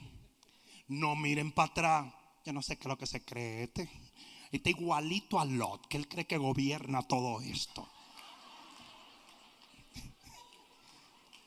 [0.88, 2.14] No miren para atrás.
[2.44, 3.88] Yo no sé qué es lo que se cree este.
[4.50, 7.88] Está igualito a Lot, que él cree que gobierna todo esto.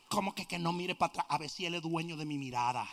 [0.08, 1.26] ¿Cómo que que no mire para atrás?
[1.28, 2.88] A ver si él es dueño de mi mirada.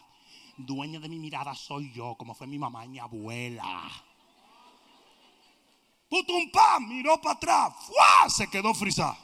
[0.57, 3.91] Dueño de mi mirada soy yo, como fue mi mamá y mi abuela
[6.51, 7.73] pan, miró para atrás,
[8.29, 9.17] se quedó frisado.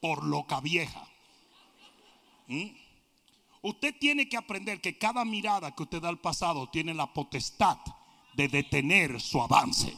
[0.00, 1.06] Por loca vieja.
[2.46, 2.68] ¿Mm?
[3.62, 7.78] Usted tiene que aprender que cada mirada que usted da al pasado tiene la potestad
[8.32, 9.94] de detener su avance.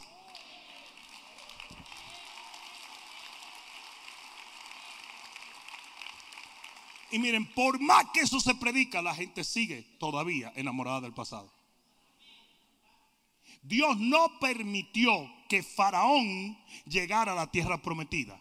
[7.12, 11.53] Y miren, por más que eso se predica, la gente sigue todavía enamorada del pasado.
[13.62, 18.40] Dios no permitió que Faraón llegara a la tierra prometida,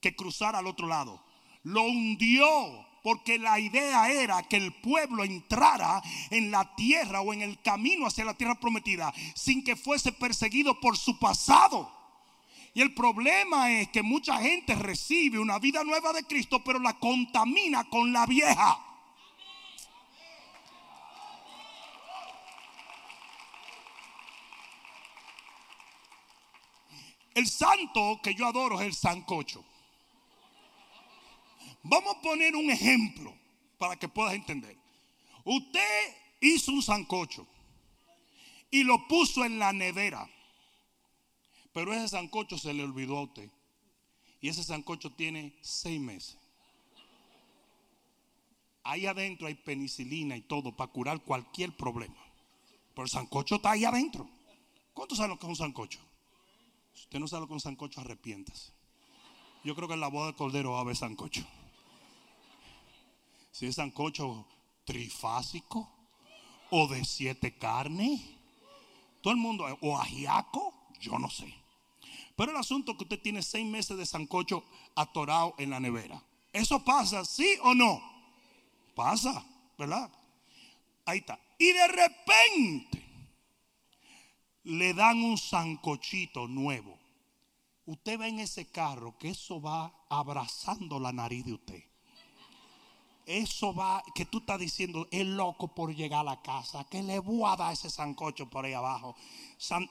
[0.00, 1.22] que cruzara al otro lado.
[1.64, 7.42] Lo hundió porque la idea era que el pueblo entrara en la tierra o en
[7.42, 11.92] el camino hacia la tierra prometida sin que fuese perseguido por su pasado.
[12.74, 16.98] Y el problema es que mucha gente recibe una vida nueva de Cristo, pero la
[16.98, 18.78] contamina con la vieja.
[27.34, 29.64] El santo que yo adoro es el sancocho.
[31.92, 33.34] Vamos a poner un ejemplo
[33.76, 34.74] para que puedas entender.
[35.44, 37.46] Usted hizo un sancocho
[38.70, 40.26] y lo puso en la nevera.
[41.74, 43.50] Pero ese sancocho se le olvidó a usted.
[44.40, 46.38] Y ese sancocho tiene seis meses.
[48.84, 52.24] Ahí adentro hay penicilina y todo para curar cualquier problema.
[52.94, 54.26] Pero el sancocho está ahí adentro.
[54.94, 56.00] ¿Cuántos saben lo que es un sancocho?
[56.94, 58.72] Si usted no sabe con sancocho, arrepientas.
[59.62, 61.46] Yo creo que en la boda de cordero va a haber sancocho.
[63.52, 64.46] Si es sancocho
[64.84, 65.88] trifásico
[66.70, 68.20] o de siete carnes,
[69.20, 71.54] todo el mundo, o ajiaco, yo no sé.
[72.34, 74.64] Pero el asunto es que usted tiene seis meses de sancocho
[74.96, 76.20] atorado en la nevera.
[76.52, 78.02] ¿Eso pasa, sí o no?
[78.94, 79.44] Pasa,
[79.78, 80.10] ¿verdad?
[81.04, 81.38] Ahí está.
[81.58, 83.02] Y de repente
[84.64, 86.98] le dan un sancochito nuevo.
[87.84, 91.91] Usted ve en ese carro que eso va abrazando la nariz de usted.
[93.24, 97.20] Eso va, que tú estás diciendo, es loco por llegar a la casa, que le
[97.20, 99.14] voy a dar ese sancocho por ahí abajo.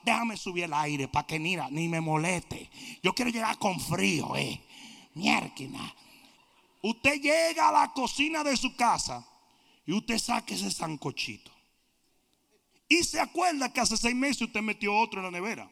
[0.04, 2.70] déjame subir el aire para que ni, ni me moleste.
[3.02, 4.62] Yo quiero llegar con frío, eh.
[5.14, 5.96] Mierquina.
[6.82, 9.26] Usted llega a la cocina de su casa
[9.86, 11.52] y usted saca ese sancochito
[12.88, 15.70] Y se acuerda que hace seis meses usted metió otro en la nevera.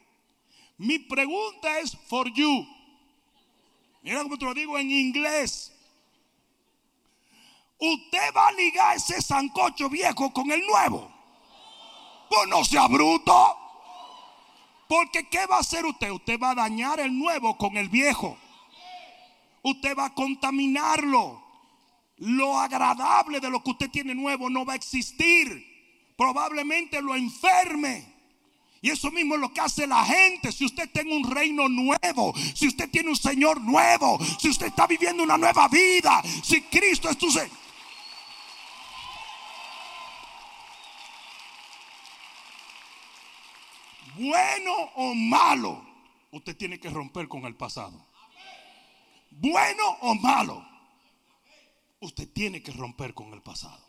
[0.77, 2.65] Mi pregunta es for you.
[4.01, 5.73] Mira cómo te lo digo en inglés.
[7.79, 11.09] Usted va a ligar ese sancocho viejo con el nuevo.
[12.29, 13.57] Pues no sea bruto.
[14.87, 16.11] Porque ¿qué va a hacer usted?
[16.11, 18.37] Usted va a dañar el nuevo con el viejo.
[19.63, 21.41] Usted va a contaminarlo.
[22.17, 25.65] Lo agradable de lo que usted tiene nuevo no va a existir.
[26.17, 28.13] Probablemente lo enferme.
[28.81, 30.51] Y eso mismo es lo que hace la gente.
[30.51, 34.85] Si usted tiene un reino nuevo, si usted tiene un Señor nuevo, si usted está
[34.85, 37.68] viviendo una nueva vida, si Cristo es tu Señor.
[44.19, 45.81] Bueno o malo,
[46.31, 48.05] usted tiene que romper con el pasado.
[49.31, 50.67] Bueno o malo,
[52.01, 53.81] usted tiene que romper con el pasado.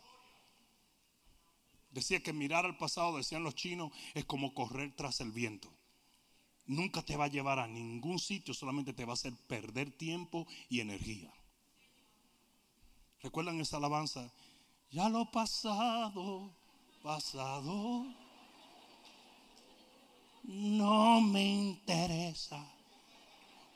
[1.91, 5.69] Decía que mirar al pasado, decían los chinos, es como correr tras el viento.
[6.65, 10.47] Nunca te va a llevar a ningún sitio, solamente te va a hacer perder tiempo
[10.69, 11.29] y energía.
[13.21, 14.31] ¿Recuerdan esa alabanza?
[14.91, 16.55] Ya lo pasado,
[17.03, 18.05] pasado,
[20.43, 22.65] no me interesa.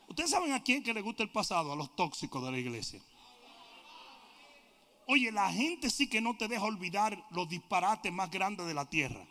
[0.08, 3.00] Ustedes saben a quién que le gusta el pasado, a los tóxicos de la iglesia.
[5.06, 8.88] Oye, la gente sí que no te deja olvidar los disparates más grandes de la
[8.88, 9.24] tierra.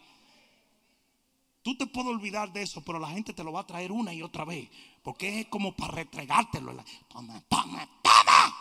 [1.61, 4.13] Tú te puedes olvidar de eso, pero la gente te lo va a traer una
[4.13, 4.69] y otra vez.
[5.03, 6.71] Porque es como para retregártelo.
[7.09, 8.55] Toma, toma, toma.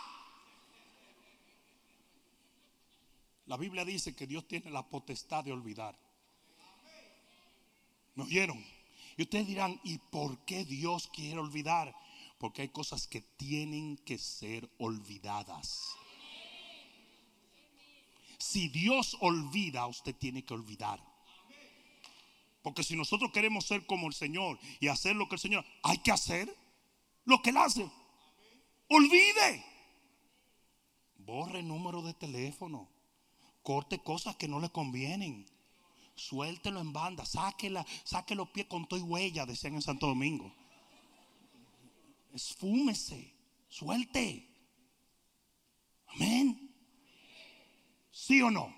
[3.45, 5.95] La Biblia dice que Dios tiene la potestad de olvidar.
[8.15, 8.65] ¿Me oyeron?
[9.17, 11.95] Y ustedes dirán, ¿y por qué Dios quiere olvidar?
[12.37, 15.95] Porque hay cosas que tienen que ser olvidadas.
[18.37, 21.01] Si Dios olvida, usted tiene que olvidar.
[22.61, 25.99] Porque si nosotros queremos ser como el Señor y hacer lo que el Señor, hay
[25.99, 26.53] que hacer
[27.25, 27.89] lo que Él hace.
[28.89, 29.63] Olvide.
[31.17, 32.89] Borre número de teléfono.
[33.63, 35.45] Corte cosas que no le convienen.
[36.15, 37.25] Suéltelo en banda.
[37.25, 40.53] Sáquela, saque los pies con todo y huella, decían en Santo Domingo.
[42.33, 43.33] Esfúmese.
[43.67, 44.47] Suelte.
[46.07, 46.73] Amén.
[48.11, 48.73] ¿Sí o no?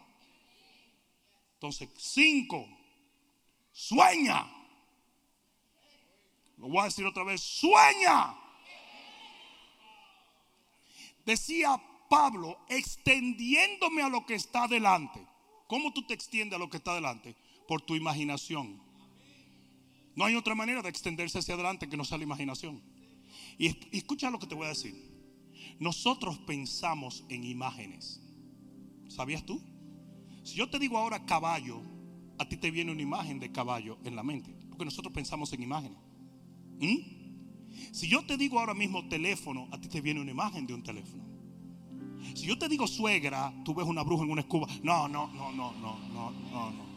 [1.54, 2.68] Entonces, cinco,
[3.72, 4.48] sueña.
[6.58, 8.36] Lo voy a decir otra vez, sueña.
[11.26, 15.26] Decía Pablo, extendiéndome a lo que está delante.
[15.68, 17.36] ¿Cómo tú te extiendes a lo que está delante?
[17.68, 18.82] Por tu imaginación.
[20.16, 22.82] No hay otra manera de extenderse hacia adelante que no sea la imaginación.
[23.58, 24.96] Y, escucha lo que te voy a decir.
[25.80, 28.22] Nosotros pensamos en imágenes.
[29.10, 29.62] ¿Sabías tú?
[30.44, 31.82] Si yo te digo ahora caballo,
[32.40, 35.62] a ti te viene una imagen de caballo en la mente, porque nosotros pensamos en
[35.62, 36.00] imágenes.
[36.80, 37.92] ¿Mm?
[37.92, 40.84] Si yo te digo ahora mismo teléfono, a ti te viene una imagen de un
[40.84, 41.27] teléfono.
[42.34, 44.68] Si yo te digo suegra, tú ves una bruja en una escuba.
[44.84, 46.88] No, no, no, no, no, no, no, no.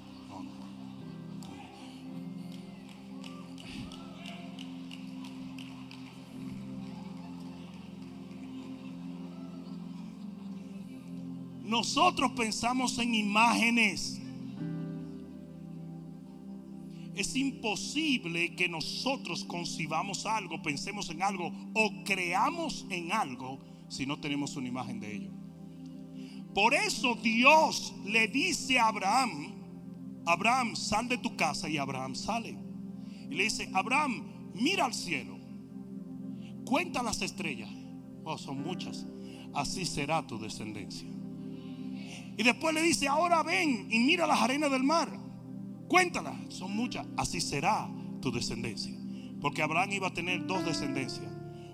[11.71, 14.21] Nosotros pensamos en imágenes.
[17.15, 24.19] Es imposible que nosotros concibamos algo, pensemos en algo o creamos en algo si no
[24.21, 25.31] tenemos una imagen de ello.
[26.55, 29.53] Por eso Dios le dice a Abraham,
[30.27, 32.57] Abraham, sal de tu casa y Abraham sale.
[33.29, 35.37] Y le dice, Abraham, mira al cielo,
[36.65, 37.69] cuenta las estrellas.
[38.25, 39.07] Oh, son muchas.
[39.55, 41.09] Así será tu descendencia.
[42.37, 45.11] Y después le dice, ahora ven y mira las arenas del mar.
[45.89, 47.07] Cuéntalas, son muchas.
[47.17, 48.95] Así será tu descendencia.
[49.41, 51.27] Porque Abraham iba a tener dos descendencias.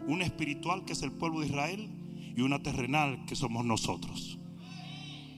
[0.07, 1.95] Una espiritual que es el pueblo de Israel
[2.37, 4.39] y una terrenal que somos nosotros.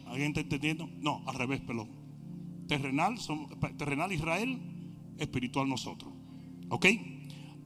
[0.06, 0.88] ¿Alguien está entendiendo?
[1.00, 1.88] No, al revés, pelón.
[2.66, 3.16] Terrenal,
[3.76, 4.58] terrenal Israel,
[5.16, 6.12] espiritual nosotros.
[6.68, 6.86] ¿Ok?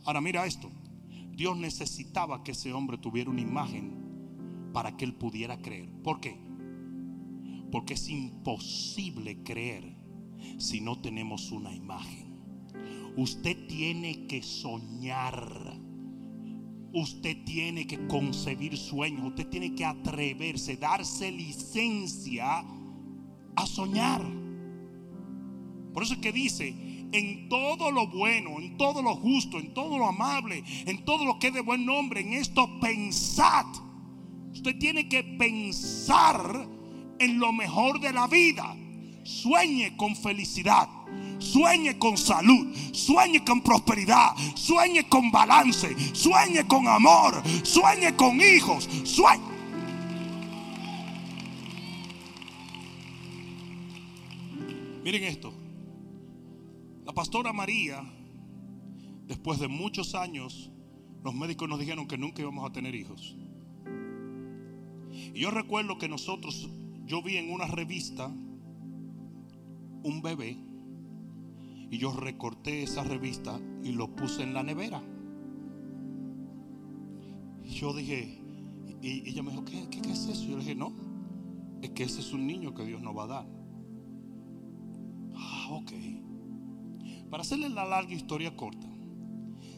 [0.04, 0.70] Ahora mira esto.
[1.32, 5.88] Dios necesitaba que ese hombre tuviera una imagen para que él pudiera creer.
[6.02, 6.36] ¿Por qué?
[7.70, 9.96] Porque es imposible creer
[10.58, 12.32] si no tenemos una imagen.
[13.16, 15.80] Usted tiene que soñar.
[16.92, 19.28] Usted tiene que concebir sueños.
[19.28, 22.64] Usted tiene que atreverse, darse licencia
[23.56, 24.22] a soñar.
[25.92, 26.68] Por eso es que dice,
[27.12, 31.38] en todo lo bueno, en todo lo justo, en todo lo amable, en todo lo
[31.38, 33.66] que es de buen nombre, en esto pensad.
[34.52, 36.68] Usted tiene que pensar
[37.18, 38.76] en lo mejor de la vida.
[39.24, 40.88] Sueñe con felicidad.
[41.42, 48.88] Sueñe con salud, sueñe con prosperidad, sueñe con balance, sueñe con amor, sueñe con hijos,
[49.04, 49.52] sueñe.
[55.04, 55.52] Miren esto.
[57.04, 58.04] La pastora María,
[59.26, 60.70] después de muchos años,
[61.24, 63.36] los médicos nos dijeron que nunca íbamos a tener hijos.
[65.34, 66.70] Y yo recuerdo que nosotros,
[67.04, 68.26] yo vi en una revista
[70.04, 70.56] un bebé
[71.92, 75.02] y yo recorté esa revista y lo puse en la nevera.
[77.66, 78.40] Yo dije,
[79.02, 80.42] y ella me dijo, ¿qué, qué, qué es eso?
[80.44, 80.94] Yo le dije, no,
[81.82, 83.46] es que ese es un niño que Dios nos va a dar.
[85.34, 85.92] Ah, ok.
[87.28, 88.88] Para hacerle la larga historia corta,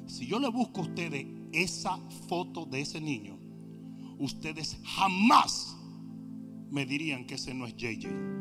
[0.06, 1.96] si yo le busco a ustedes esa
[2.28, 3.36] foto de ese niño,
[4.20, 5.76] ustedes jamás
[6.70, 8.33] me dirían que ese no es JJ.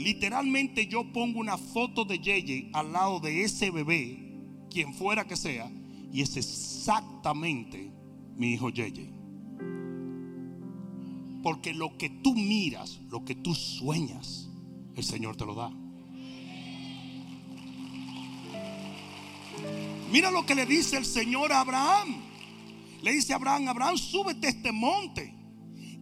[0.00, 4.18] Literalmente yo pongo una foto de JJ al lado de ese bebé,
[4.70, 5.70] quien fuera que sea,
[6.10, 7.92] y es exactamente
[8.34, 9.10] mi hijo JJ.
[11.42, 14.48] Porque lo que tú miras, lo que tú sueñas,
[14.96, 15.70] el Señor te lo da.
[20.10, 22.22] Mira lo que le dice el Señor a Abraham.
[23.02, 25.34] Le dice a Abraham, Abraham, súbete a este monte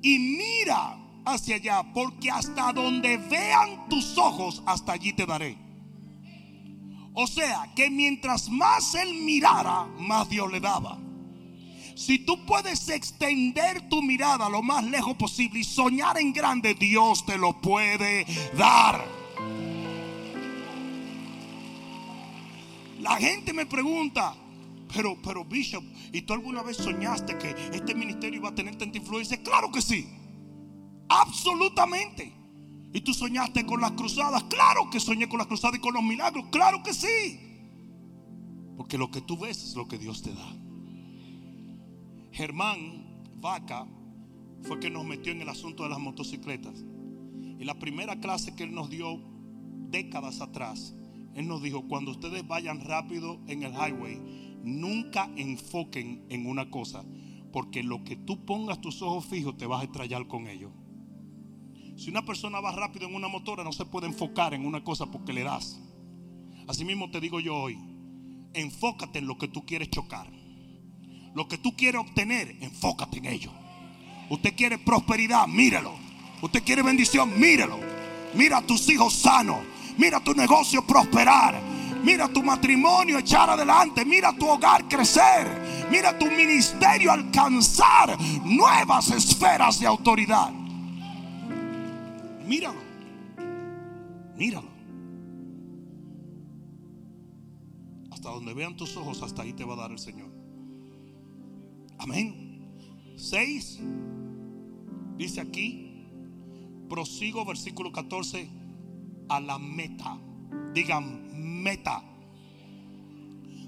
[0.02, 0.96] y mira
[1.34, 5.56] hacia allá, porque hasta donde vean tus ojos, hasta allí te daré.
[7.14, 10.98] O sea, que mientras más él mirara, más Dios le daba.
[11.96, 17.26] Si tú puedes extender tu mirada lo más lejos posible y soñar en grande, Dios
[17.26, 18.24] te lo puede
[18.56, 19.04] dar.
[23.00, 24.34] La gente me pregunta,
[24.94, 28.96] pero, pero Bishop, ¿y tú alguna vez soñaste que este ministerio iba a tener tanta
[28.96, 29.42] influencia?
[29.42, 30.08] Claro que sí.
[31.08, 32.34] Absolutamente.
[32.92, 34.44] ¿Y tú soñaste con las cruzadas?
[34.44, 36.46] Claro que soñé con las cruzadas y con los milagros.
[36.50, 37.38] Claro que sí.
[38.76, 40.52] Porque lo que tú ves es lo que Dios te da.
[42.32, 43.86] Germán Vaca
[44.62, 46.84] fue que nos metió en el asunto de las motocicletas.
[47.58, 49.20] Y la primera clase que él nos dio
[49.90, 50.94] décadas atrás,
[51.34, 54.20] él nos dijo, cuando ustedes vayan rápido en el highway,
[54.62, 57.04] nunca enfoquen en una cosa,
[57.52, 60.72] porque lo que tú pongas tus ojos fijos te vas a estrellar con ellos.
[61.98, 65.06] Si una persona va rápido en una motora, no se puede enfocar en una cosa
[65.06, 65.80] porque le das.
[66.68, 67.76] Así mismo te digo yo hoy,
[68.54, 70.30] enfócate en lo que tú quieres chocar.
[71.34, 73.50] Lo que tú quieres obtener, enfócate en ello.
[74.30, 75.92] Usted quiere prosperidad, mírelo.
[76.40, 77.80] Usted quiere bendición, mírelo.
[78.34, 79.58] Mira a tus hijos sanos.
[79.96, 81.60] Mira tu negocio prosperar.
[82.04, 84.04] Mira tu matrimonio echar adelante.
[84.04, 85.88] Mira tu hogar crecer.
[85.90, 90.57] Mira tu ministerio alcanzar nuevas esferas de autoridad.
[92.48, 92.80] Míralo.
[94.36, 94.70] Míralo.
[98.10, 100.30] Hasta donde vean tus ojos, hasta ahí te va a dar el Señor.
[101.98, 102.72] Amén.
[103.16, 103.80] 6.
[105.18, 106.06] Dice aquí,
[106.88, 108.48] prosigo versículo 14
[109.28, 110.18] a la meta.
[110.72, 112.02] Digan meta.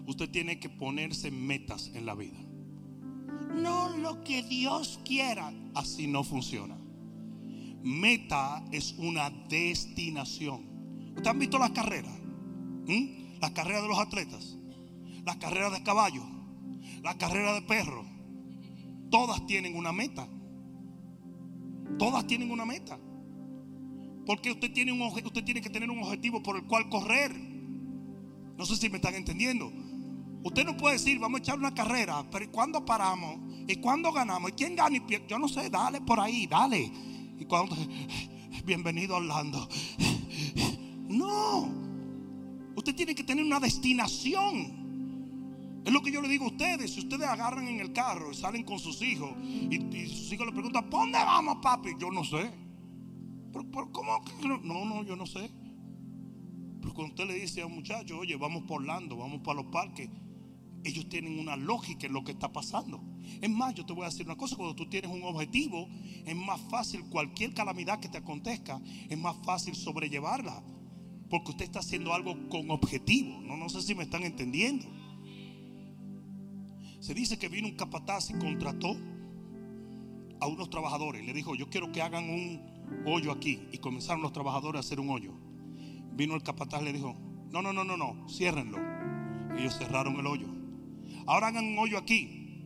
[0.06, 2.38] Usted tiene que ponerse metas en la vida.
[3.54, 5.52] No lo que Dios quiera.
[5.74, 6.79] Así no funciona.
[7.82, 11.12] Meta es una destinación.
[11.16, 12.12] ¿Usted han visto las carreras?
[12.86, 13.38] ¿Mm?
[13.40, 14.58] Las carreras de los atletas.
[15.24, 16.24] Las carreras de caballos.
[17.02, 18.06] Las carreras de perros.
[19.10, 20.28] Todas tienen una meta.
[21.98, 22.98] Todas tienen una meta.
[24.26, 27.34] Porque usted tiene, un, usted tiene que tener un objetivo por el cual correr.
[28.56, 29.72] No sé si me están entendiendo.
[30.42, 33.38] Usted no puede decir, vamos a echar una carrera, pero ¿y cuándo paramos?
[33.66, 34.50] ¿Y cuándo ganamos?
[34.50, 34.96] ¿Y quién gana?
[35.28, 36.90] Yo no sé, dale por ahí, dale.
[37.40, 37.74] ¿Y cuando?
[38.66, 39.66] Bienvenido a Orlando.
[41.08, 41.72] No.
[42.76, 45.80] Usted tiene que tener una destinación.
[45.84, 46.92] Es lo que yo le digo a ustedes.
[46.92, 50.52] Si ustedes agarran en el carro y salen con sus hijos y, sus hijos le
[50.52, 51.92] preguntan, ¿por dónde vamos, papi?
[51.98, 52.52] Yo no sé.
[53.52, 54.22] ¿Pero, cómo?
[54.62, 55.50] No, no, yo no sé.
[56.80, 59.72] Pero cuando usted le dice a un muchacho, oye, vamos por Orlando, vamos para los
[59.72, 60.10] parques,
[60.84, 63.02] ellos tienen una lógica en lo que está pasando.
[63.40, 65.88] Es más, yo te voy a decir una cosa, cuando tú tienes un objetivo,
[66.24, 70.62] es más fácil cualquier calamidad que te acontezca, es más fácil sobrellevarla.
[71.28, 73.40] Porque usted está haciendo algo con objetivo.
[73.40, 74.86] No, no sé si me están entendiendo.
[76.98, 78.96] Se dice que vino un capataz y contrató
[80.40, 81.24] a unos trabajadores.
[81.24, 83.62] Le dijo, yo quiero que hagan un hoyo aquí.
[83.72, 85.32] Y comenzaron los trabajadores a hacer un hoyo.
[86.14, 87.14] Vino el capataz y le dijo,
[87.50, 88.78] no, no, no, no, no, ciérrenlo.
[89.56, 90.59] Ellos cerraron el hoyo.
[91.30, 92.64] Ahora hagan un hoyo aquí.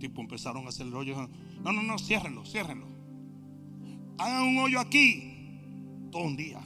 [0.00, 1.28] Tipo, empezaron a hacer el hoyo.
[1.62, 2.86] No, no, no, ciérrenlo, ciérrenlo.
[4.16, 5.60] Hagan un hoyo aquí.
[6.10, 6.58] Todo un día.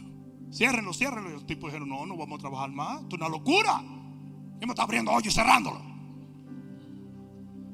[0.52, 1.30] Ciérrenlo, ciérrenlo.
[1.30, 3.02] Y los tipos dijeron, no, no vamos a trabajar más.
[3.02, 3.82] Esto es una locura.
[3.82, 5.80] Me está abriendo hoyo cerrándolo.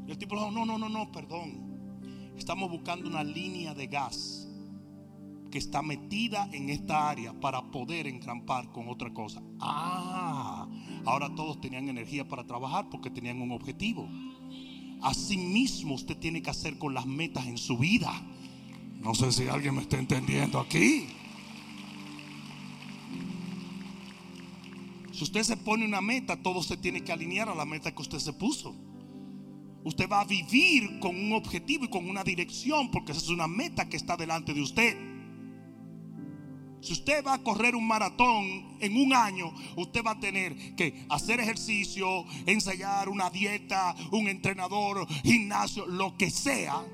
[0.07, 2.32] Y el tipo dijo, no, no, no, no, perdón.
[2.38, 4.48] Estamos buscando una línea de gas
[5.53, 9.42] que está metida en esta área para poder engrampar con otra cosa.
[9.61, 10.66] Ah,
[11.05, 14.09] ahora todos tenían energía para trabajar porque tenían un objetivo.
[15.03, 18.11] Asimismo usted tiene que hacer con las metas en su vida.
[19.03, 21.09] No sé si alguien me está entendiendo aquí.
[25.12, 28.00] Si usted se pone una meta, todo se tiene que alinear a la meta que
[28.00, 28.74] usted se puso.
[29.84, 33.48] Usted va a vivir con un objetivo y con una dirección porque esa es una
[33.48, 35.12] meta que está delante de usted.
[36.83, 41.07] Si usted va a correr un maratón en un año, usted va a tener que
[41.11, 46.85] hacer ejercicio, ensayar una dieta, un entrenador, gimnasio, lo que sea,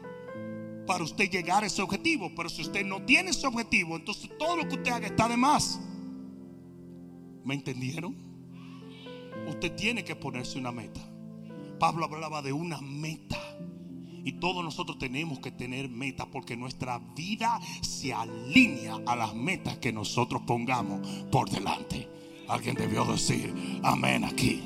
[0.87, 2.31] para usted llegar a ese objetivo.
[2.37, 5.39] Pero si usted no tiene ese objetivo, entonces todo lo que usted haga está de
[5.39, 5.81] más.
[7.45, 8.15] ¿Me entendieron?
[9.49, 11.01] Usted tiene que ponerse una meta.
[11.79, 13.41] Pablo hablaba de una meta.
[14.25, 19.79] Y todos nosotros tenemos que tener metas porque nuestra vida se alinea a las metas
[19.79, 22.09] que nosotros pongamos por delante.
[22.49, 24.63] Alguien debió decir amén aquí.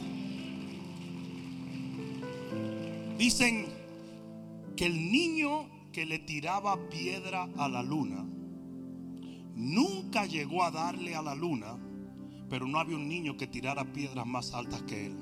[3.18, 3.66] Dicen
[4.76, 8.24] que el niño que le tiraba piedra a la luna
[9.54, 11.76] nunca llegó a darle a la luna,
[12.48, 15.16] pero no había un niño que tirara piedras más altas que él.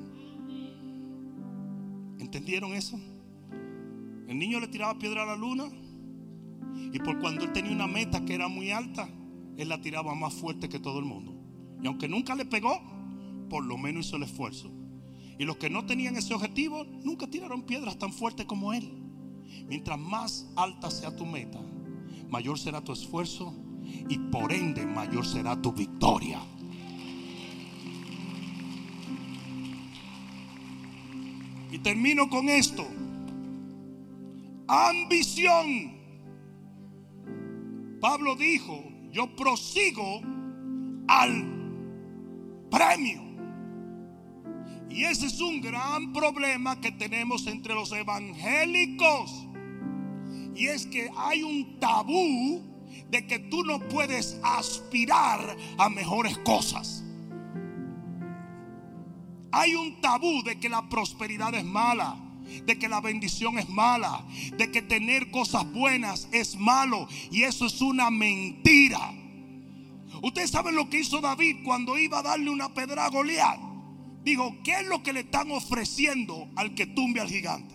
[2.18, 2.98] ¿Entendieron eso?
[4.30, 5.64] El niño le tiraba piedra a la luna.
[6.92, 9.08] Y por cuando él tenía una meta que era muy alta,
[9.56, 11.34] él la tiraba más fuerte que todo el mundo.
[11.82, 12.80] Y aunque nunca le pegó,
[13.48, 14.70] por lo menos hizo el esfuerzo.
[15.36, 19.02] Y los que no tenían ese objetivo, nunca tiraron piedras tan fuertes como él.
[19.66, 21.60] Mientras más alta sea tu meta,
[22.28, 23.52] mayor será tu esfuerzo
[24.08, 26.40] y por ende mayor será tu victoria.
[31.72, 32.86] Y termino con esto
[34.70, 35.98] ambición.
[38.00, 40.22] Pablo dijo, yo prosigo
[41.08, 41.44] al
[42.70, 43.20] premio.
[44.88, 49.46] Y ese es un gran problema que tenemos entre los evangélicos.
[50.54, 52.62] Y es que hay un tabú
[53.08, 57.04] de que tú no puedes aspirar a mejores cosas.
[59.52, 62.29] Hay un tabú de que la prosperidad es mala
[62.64, 64.24] de que la bendición es mala,
[64.56, 67.08] de que tener cosas buenas es malo.
[67.30, 69.14] Y eso es una mentira.
[70.22, 73.58] Ustedes saben lo que hizo David cuando iba a darle una pedra a Goliat.
[74.22, 77.74] Dijo, ¿qué es lo que le están ofreciendo al que tumbe al gigante?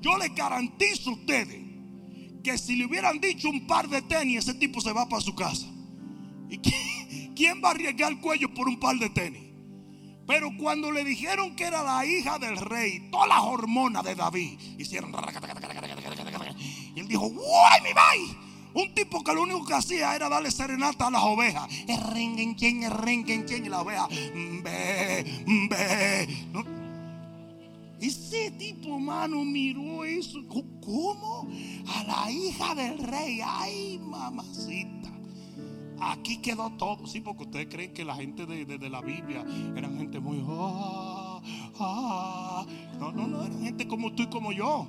[0.00, 1.66] Yo les garantizo a ustedes
[2.44, 5.34] que si le hubieran dicho un par de tenis, ese tipo se va para su
[5.34, 5.66] casa.
[6.50, 6.58] ¿Y
[7.34, 9.47] quién va a arriesgar el cuello por un par de tenis?
[10.28, 14.60] Pero cuando le dijeron que era la hija del rey, todas las hormonas de David
[14.78, 15.10] hicieron.
[16.94, 18.36] Y él dijo: ¡Guay, mi bay!
[18.74, 21.66] Un tipo que lo único que hacía era darle serenata a las ovejas.
[21.70, 24.06] Y la oveja.
[24.62, 25.24] Ve,
[25.70, 26.28] ve.
[27.98, 30.40] Ese tipo, mano, miró eso.
[30.84, 31.48] ¿Cómo?
[31.96, 33.40] A la hija del rey.
[33.42, 34.97] Ay, mamacita.
[36.00, 37.06] Aquí quedó todo.
[37.06, 39.44] Sí, porque ustedes creen que la gente de, la Biblia
[39.76, 40.42] eran gente muy.
[40.46, 41.40] Ah,
[41.78, 42.66] ah".
[42.98, 44.86] No, no, no, eran gente como tú y como yo.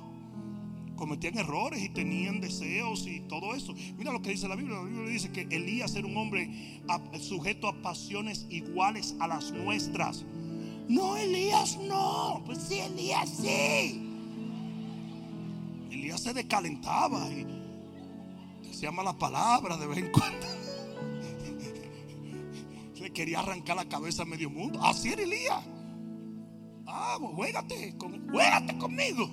[0.96, 3.74] Cometían errores y tenían deseos y todo eso.
[3.96, 4.76] Mira lo que dice la Biblia.
[4.76, 6.82] La Biblia dice que Elías era un hombre
[7.20, 10.24] sujeto a pasiones iguales a las nuestras.
[10.88, 12.42] No, Elías no.
[12.44, 14.06] Pues sí, Elías sí.
[15.90, 17.46] Elías se descalentaba y
[18.68, 20.46] decía malas palabras de vez en cuando
[23.08, 24.84] quería arrancar la cabeza a medio mundo.
[24.84, 25.64] Así era Elías.
[26.86, 29.30] Ah, pues juégate, con, juégate conmigo.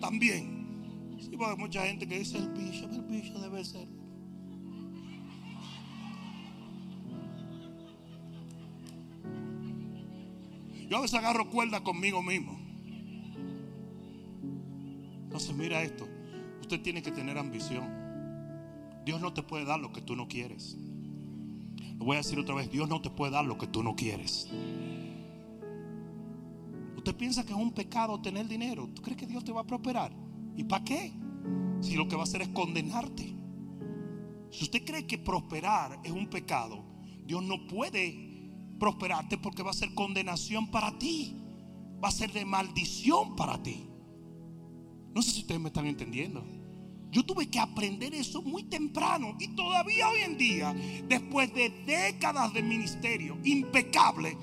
[0.00, 1.18] También.
[1.20, 3.88] Sí, porque hay mucha gente que dice el bicho, el bicho debe ser.
[10.88, 12.58] Yo a veces agarro cuerda conmigo mismo.
[15.24, 16.06] Entonces mira esto.
[16.60, 18.06] Usted tiene que tener ambición.
[19.04, 20.76] Dios no te puede dar lo que tú no quieres.
[21.98, 23.96] Lo voy a decir otra vez, Dios no te puede dar lo que tú no
[23.96, 24.48] quieres.
[26.96, 28.88] Usted piensa que es un pecado tener dinero.
[28.94, 30.12] ¿Tú crees que Dios te va a prosperar?
[30.56, 31.12] ¿Y para qué?
[31.80, 33.34] Si lo que va a hacer es condenarte.
[34.50, 36.84] Si usted cree que prosperar es un pecado,
[37.24, 38.26] Dios no puede
[38.78, 41.36] prosperarte porque va a ser condenación para ti.
[42.02, 43.88] Va a ser de maldición para ti.
[45.14, 46.44] No sé si ustedes me están entendiendo.
[47.10, 50.74] Yo tuve que aprender eso muy temprano y todavía hoy en día,
[51.08, 54.36] después de décadas de ministerio impecable,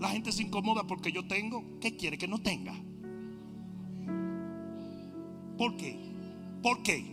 [0.00, 2.74] la gente se incomoda porque yo tengo, ¿qué quiere que no tenga?
[5.56, 5.96] ¿Por qué?
[6.62, 7.04] ¿Por qué?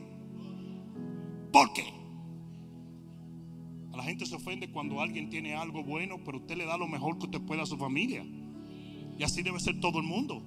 [1.51, 1.93] ¿Por qué?
[3.93, 6.88] A la gente se ofende cuando alguien tiene algo bueno, pero usted le da lo
[6.88, 8.25] mejor que usted pueda a su familia.
[9.17, 10.41] Y así debe ser todo el mundo.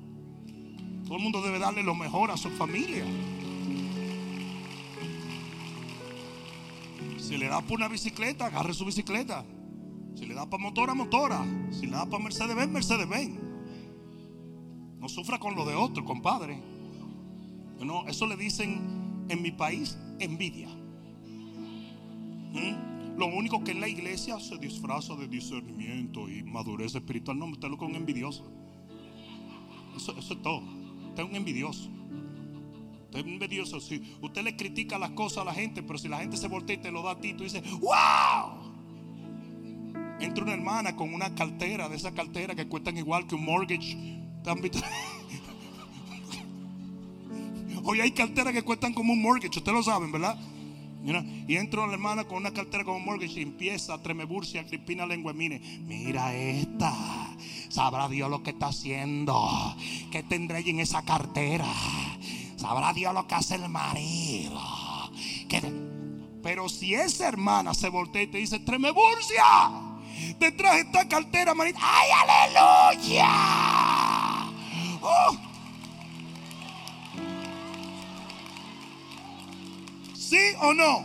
[1.04, 3.04] Todo el mundo debe darle lo mejor a su familia.
[7.32, 9.42] Si le da por una bicicleta, agarre su bicicleta.
[10.14, 11.42] Si le da para motora, motora.
[11.70, 13.40] Si le da para Mercedes Benz, Mercedes Benz.
[15.00, 16.62] No sufra con lo de otro, compadre.
[17.80, 20.68] No, eso le dicen en mi país envidia.
[22.52, 23.16] ¿Mm?
[23.16, 27.38] Lo único que en la iglesia se disfraza de discernimiento y madurez espiritual.
[27.38, 28.44] No, usted lo con un envidioso.
[29.96, 30.60] Eso, eso es todo.
[31.08, 31.88] Usted es un envidioso.
[33.12, 33.78] Usted es un envidioso.
[33.78, 36.76] Si usted le critica las cosas a la gente, pero si la gente se voltea
[36.76, 38.72] y te lo da a ti, tú dices, ¡Wow!
[40.18, 43.98] Entra una hermana con una cartera, de esas carteras que cuestan igual que un mortgage.
[47.84, 50.38] Hoy hay carteras que cuestan como un mortgage, ustedes lo saben, ¿verdad?
[51.46, 55.04] Y entra una hermana con una cartera como un mortgage y empieza a tremeburcia, cripina
[55.04, 55.34] lengua.
[55.34, 56.94] Mire, mira esta.
[57.68, 59.76] Sabrá Dios lo que está haciendo.
[60.10, 61.66] ¿Qué tendré en esa cartera?
[62.62, 64.60] Sabrá Dios lo que hace el marido.
[66.44, 69.42] Pero si esa hermana se voltea y te dice, tremeburcia,
[70.38, 71.80] te traje esta cartera, manita.
[71.82, 72.10] ¡Ay,
[73.02, 73.28] aleluya!
[75.02, 75.36] Oh.
[80.14, 81.04] ¿Sí o no?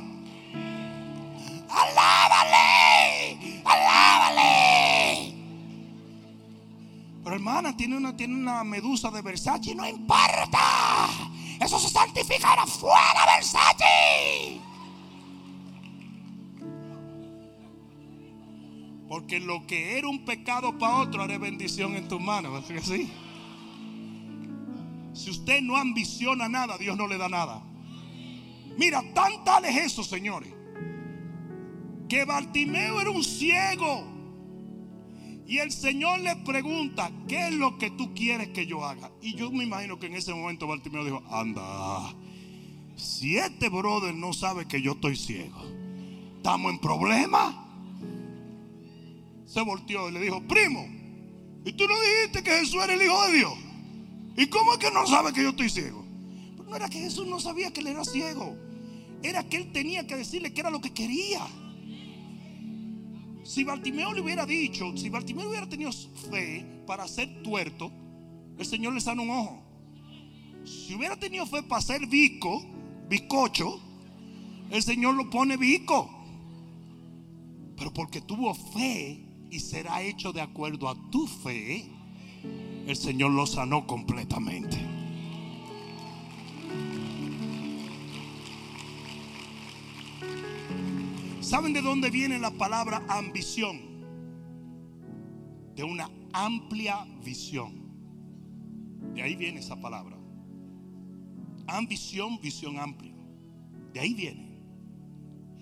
[1.69, 3.63] ¡Alábale!
[3.65, 5.33] ¡Alábale!
[7.23, 9.73] Pero hermana, tiene una, tiene una medusa de Versace.
[9.73, 11.31] No importa.
[11.59, 14.61] Eso se santificará fuera Versace.
[19.07, 22.51] Porque lo que era un pecado para otro haré bendición en tus manos.
[22.51, 23.11] ¿Verdad que sí?
[25.13, 27.63] Si usted no ambiciona nada, Dios no le da nada.
[28.77, 30.53] Mira, tan tal es eso, señores,
[32.07, 34.16] que Bartimeo era un ciego.
[35.47, 39.09] Y el Señor le pregunta, ¿qué es lo que tú quieres que yo haga?
[39.21, 42.13] Y yo me imagino que en ese momento Bartimeo dijo, anda,
[42.97, 45.63] si este brother no sabe que yo estoy ciego,
[46.35, 47.63] estamos en problema.
[49.45, 50.85] Se volteó y le dijo, primo,
[51.63, 53.53] ¿y tú no dijiste que Jesús era el Hijo de Dios?
[54.35, 56.05] ¿Y cómo es que no sabe que yo estoy ciego?
[56.57, 58.53] Pero no era que Jesús no sabía que él era ciego.
[59.23, 61.47] Era que él tenía que decirle que era lo que quería.
[63.47, 67.89] Si Bartimeo le hubiera dicho, si Bartimeo hubiera tenido fe para ser tuerto,
[68.57, 69.63] el Señor le sana un ojo.
[70.65, 72.61] Si hubiera tenido fe para ser bico,
[73.07, 73.79] bicocho,
[74.69, 76.09] el Señor lo pone bico.
[77.77, 81.89] Pero porque tuvo fe y será hecho de acuerdo a tu fe,
[82.85, 84.96] el Señor lo sanó completamente.
[91.47, 93.79] ¿Saben de dónde viene la palabra ambición?
[95.77, 97.87] De una amplia visión.
[99.13, 100.17] De ahí viene esa palabra.
[101.67, 103.15] Ambición, visión amplia.
[103.93, 104.59] De ahí viene.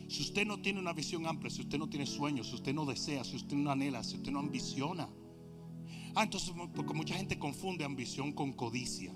[0.07, 2.87] Si usted no tiene una visión amplia, si usted no tiene sueños, si usted no
[2.87, 5.07] desea, si usted no anhela, si usted no ambiciona.
[6.15, 9.13] Ah, entonces, porque mucha gente confunde ambición con codicia.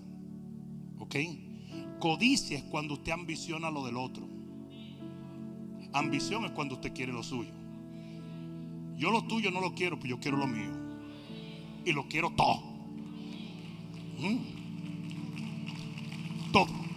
[0.99, 1.15] ¿Ok?
[1.99, 4.38] Codicia es cuando usted ambiciona lo del otro.
[5.93, 7.51] Ambición es cuando usted quiere lo suyo.
[8.97, 10.71] Yo lo tuyo no lo quiero, pero yo quiero lo mío.
[11.85, 12.61] Y lo quiero todo.
[14.19, 14.37] ¿Mm?
[16.51, 16.89] Todo.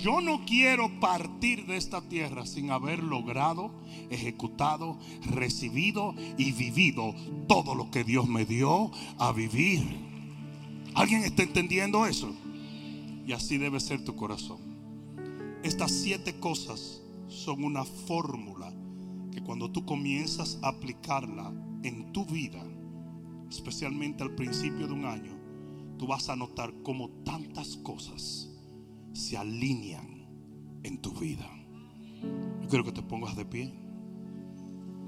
[0.00, 3.72] Yo no quiero partir de esta tierra sin haber logrado,
[4.08, 7.12] ejecutado, recibido y vivido
[7.48, 9.82] todo lo que Dios me dio a vivir.
[10.94, 12.32] ¿Alguien está entendiendo eso?
[13.26, 14.75] Y así debe ser tu corazón.
[15.66, 18.72] Estas siete cosas son una fórmula
[19.32, 21.52] que cuando tú comienzas a aplicarla
[21.82, 22.62] en tu vida,
[23.50, 25.32] especialmente al principio de un año,
[25.98, 28.48] tú vas a notar como tantas cosas
[29.12, 30.28] se alinean
[30.84, 31.50] en tu vida.
[32.62, 33.74] Yo quiero que te pongas de pie.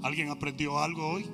[0.03, 1.25] ¿Alguien aprendió algo hoy?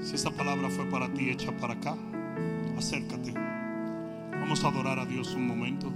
[0.00, 1.98] Si esa palabra fue para ti, hecha para acá,
[2.78, 3.32] acércate.
[4.30, 5.92] Vamos a adorar a Dios un momento.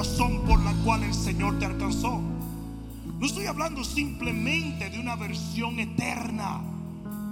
[0.00, 2.22] Razón por la cual el Señor te alcanzó.
[3.18, 6.62] No estoy hablando simplemente de una versión eterna.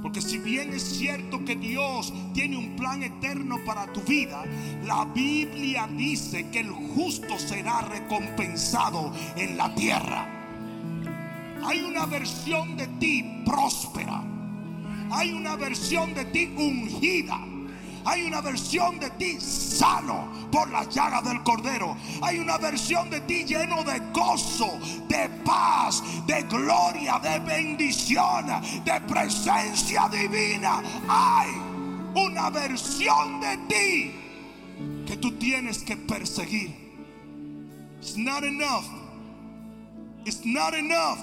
[0.03, 4.45] Porque si bien es cierto que Dios tiene un plan eterno para tu vida,
[4.85, 10.29] la Biblia dice que el justo será recompensado en la tierra.
[11.65, 14.23] Hay una versión de ti próspera.
[15.11, 17.48] Hay una versión de ti ungida.
[18.09, 21.95] Hay una versión de ti sano por la llaga del cordero.
[22.23, 28.47] Hay una versión de ti lleno de gozo, de paz, de gloria, de bendición,
[28.83, 30.83] de presencia divina.
[31.07, 31.51] Hay
[32.15, 36.89] una versión de ti que tú tienes que perseguir.
[38.01, 38.87] It's not enough.
[40.25, 41.19] It's not enough.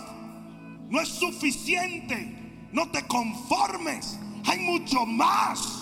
[0.88, 2.70] No es suficiente.
[2.72, 4.20] No te conformes.
[4.46, 5.75] Hay mucho más.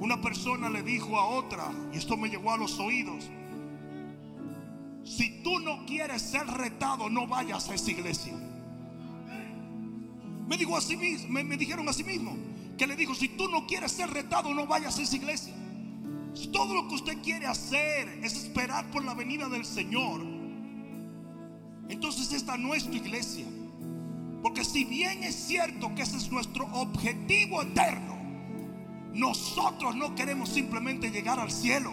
[0.00, 3.28] Una persona le dijo a otra, y esto me llegó a los oídos,
[5.04, 8.34] si tú no quieres ser retado, no vayas a esa iglesia.
[10.46, 12.36] Me dijo mismo, me, dijeron así mismo,
[12.76, 15.54] que le dijo, si tú no quieres ser retado, no vayas a esa iglesia.
[16.34, 20.20] Si todo lo que usted quiere hacer es esperar por la venida del Señor,
[21.88, 23.46] entonces esta no es tu iglesia.
[24.42, 28.17] Porque si bien es cierto que ese es nuestro objetivo eterno,
[29.18, 31.90] nosotros no queremos simplemente llegar al cielo.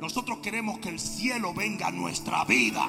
[0.00, 2.88] Nosotros queremos que el cielo venga a nuestra vida.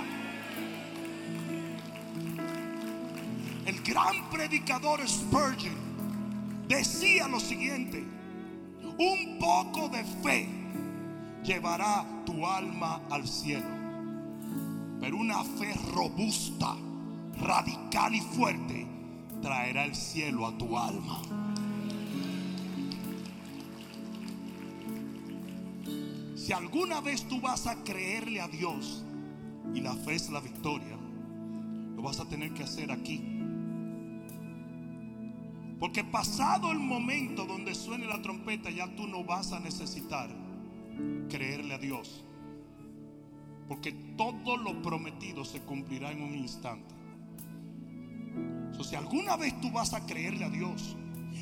[3.66, 5.76] El gran predicador Spurgeon
[6.70, 8.02] decía lo siguiente,
[8.98, 10.48] un poco de fe
[11.44, 13.68] llevará tu alma al cielo,
[15.02, 16.78] pero una fe robusta,
[17.42, 18.88] radical y fuerte
[19.42, 21.45] traerá el cielo a tu alma.
[26.46, 29.04] Si alguna vez tú vas a creerle a Dios
[29.74, 30.96] y la fe es la victoria,
[31.96, 33.20] lo vas a tener que hacer aquí.
[35.80, 40.30] Porque pasado el momento donde suene la trompeta, ya tú no vas a necesitar
[41.32, 42.24] creerle a Dios.
[43.68, 46.93] Porque todo lo prometido se cumplirá en un instante.
[48.78, 50.96] So, si alguna vez tú vas a creerle a Dios,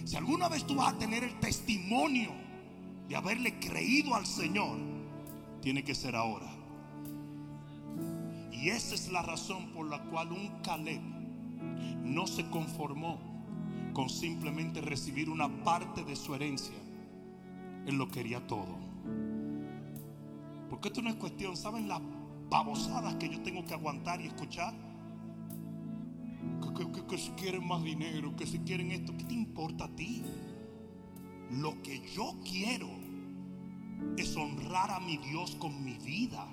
[0.06, 2.32] si alguna vez tú vas a tener el testimonio
[3.10, 4.93] de haberle creído al Señor,
[5.64, 6.53] tiene que ser ahora.
[8.51, 11.01] Y esa es la razón por la cual un Caleb
[12.03, 13.18] no se conformó
[13.93, 16.76] con simplemente recibir una parte de su herencia.
[17.88, 18.78] Él lo quería todo.
[20.70, 22.01] Porque esto no es cuestión, ¿saben las
[22.49, 24.74] babosadas que yo tengo que aguantar y escuchar?
[26.76, 29.95] Que, que, que, si quieren más dinero, que si quieren esto, ¿qué te importa a
[29.95, 30.24] ti?
[31.51, 33.03] Lo que yo quiero
[34.18, 36.45] es honrar a mi Dios con mi vida.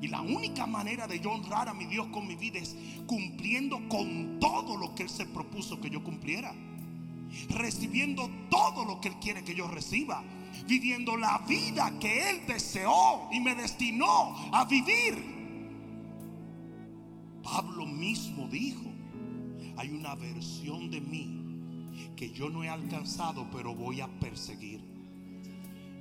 [0.00, 2.74] Y la única manera de yo honrar a mi Dios con mi vida es
[3.06, 6.52] cumpliendo con todo lo que Él se propuso que yo cumpliera.
[7.48, 10.22] Recibiendo todo lo que Él quiere que yo reciba.
[10.66, 15.32] Viviendo la vida que Él deseó y me destinó a vivir.
[17.42, 18.90] Pablo mismo dijo,
[19.76, 21.42] hay una versión de mí
[22.16, 24.91] que yo no he alcanzado, pero voy a perseguir.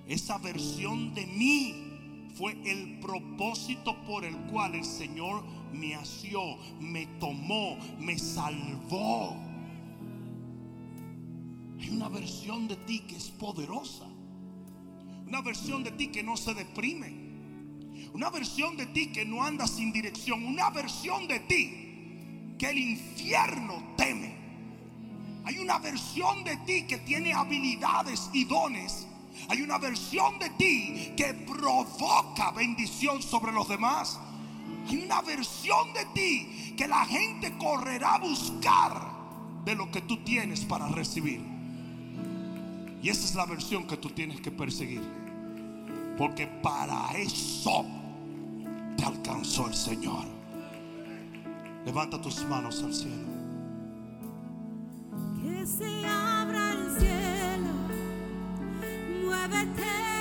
[0.07, 1.91] Esa versión de mí
[2.35, 5.43] fue el propósito por el cual el Señor
[5.73, 9.35] me asió, me tomó, me salvó.
[11.79, 14.07] Hay una versión de ti que es poderosa.
[15.27, 17.13] Una versión de ti que no se deprime.
[18.13, 20.43] Una versión de ti que no anda sin dirección.
[20.43, 24.35] Una versión de ti que el infierno teme.
[25.43, 29.07] Hay una versión de ti que tiene habilidades y dones
[29.49, 34.19] hay una versión de ti que provoca bendición sobre los demás.
[34.87, 39.11] Hay una versión de ti que la gente correrá a buscar
[39.65, 41.41] de lo que tú tienes para recibir.
[43.01, 45.01] Y esa es la versión que tú tienes que perseguir.
[46.17, 47.85] Porque para eso
[48.97, 50.25] te alcanzó el Señor.
[51.85, 53.31] Levanta tus manos al cielo.
[56.45, 57.30] presencia.
[59.51, 60.20] Never tell.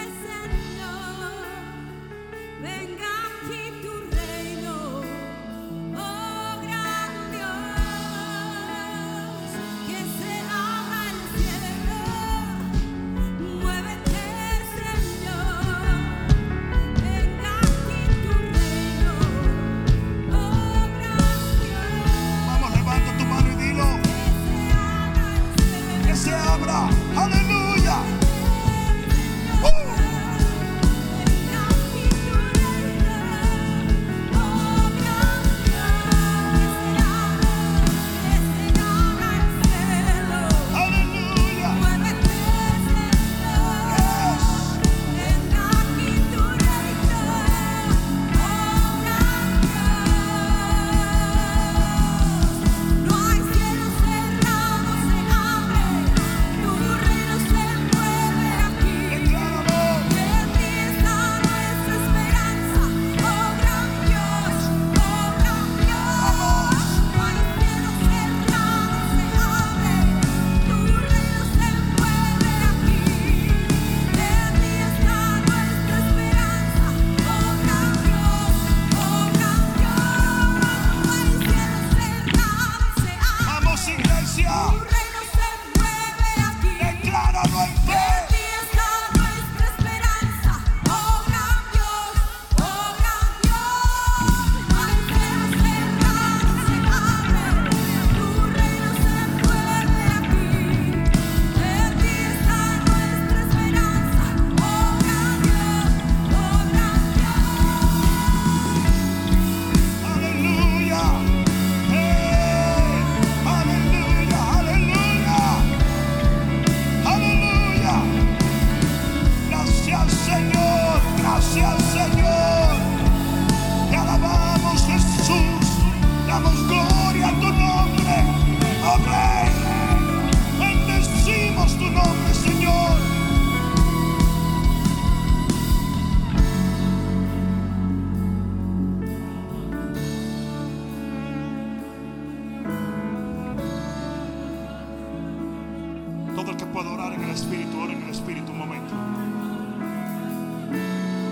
[147.40, 148.94] Espíritu, ora en el Espíritu un momento.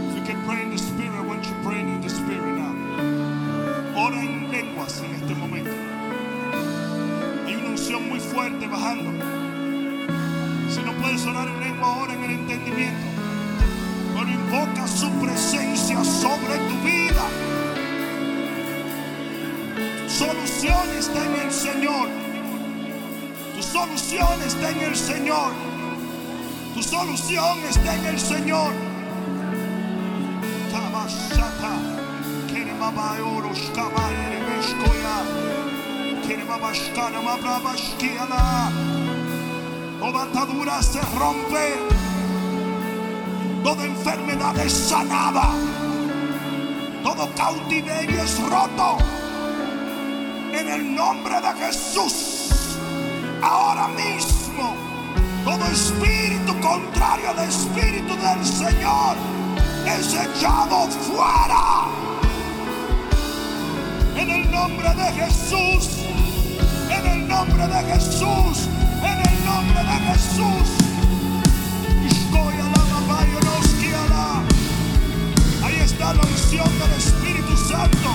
[0.09, 2.75] If you can pray in the Spirit, I you praying in the Spirit now.
[3.95, 5.71] Ora en lenguas en este momento.
[7.47, 9.11] Hay una unción muy fuerte bajando.
[10.71, 13.07] Si no puedes orar en lengua, ora en el entendimiento.
[14.15, 17.25] Pero invoca su presencia sobre tu vida.
[20.09, 22.09] Solución está en el Señor.
[23.55, 25.78] Tu solución está en el Señor.
[26.79, 28.73] Tu solución está en el Señor.
[39.99, 41.75] Toda atadura se rompe.
[43.65, 45.51] Toda enfermedad es sanada.
[47.03, 48.99] Todo cautiverio es roto.
[50.53, 52.77] En el nombre de Jesús
[53.43, 54.38] ahora mismo
[55.49, 59.17] todo espíritu contrario al espíritu del Señor
[59.99, 61.89] es echado fuera.
[64.15, 65.89] En el nombre de Jesús,
[66.91, 68.69] en el nombre de Jesús,
[69.03, 70.69] en el nombre de Jesús.
[75.65, 78.11] Ahí está la unción del Espíritu Santo.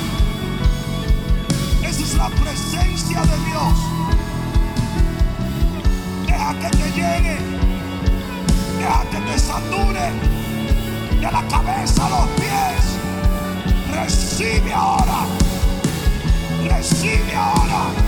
[1.84, 3.93] Esa es la presencia de Dios.
[6.44, 7.38] Deja que te llegue.
[8.78, 10.12] Deja que te sature.
[11.22, 13.00] De la cabeza a los pies.
[13.94, 15.26] Recibe ahora.
[16.70, 18.04] Recibe ahora.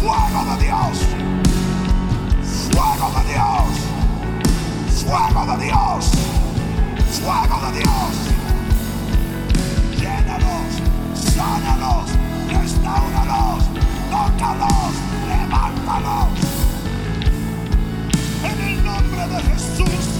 [0.00, 1.39] Fuego de Dios.
[2.72, 3.70] Fuego de Dios.
[5.04, 6.10] Fuego de Dios.
[7.20, 8.12] Fuego de Dios.
[9.98, 10.72] Llénalos.
[11.14, 12.10] Sánalos.
[12.48, 13.64] Restauralos.
[14.10, 14.92] Tócalos.
[15.28, 16.28] Levántalos.
[18.44, 20.19] En el nombre de Jesús.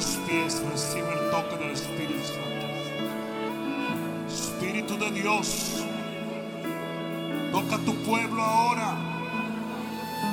[0.00, 2.66] Los pies recibe el toque del Espíritu Santo.
[4.28, 5.84] Espíritu de Dios,
[7.52, 8.96] toca tu pueblo ahora.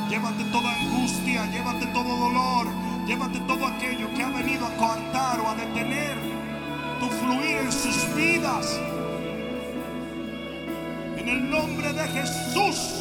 [0.10, 2.68] Llévate toda angustia, llévate todo dolor,
[3.08, 6.16] llévate todo aquello que ha venido a coartar o a detener
[7.02, 8.80] tu fluir en sus vidas.
[11.18, 12.97] En el nombre de Jesús.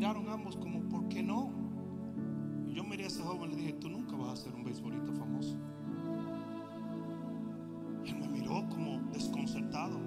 [0.00, 1.50] Miraron ambos como, ¿por qué no?
[2.66, 4.64] Y yo miré a ese joven y le dije, tú nunca vas a ser un
[4.64, 5.58] beisbolista famoso.
[8.02, 10.00] Y él me miró como desconcertado.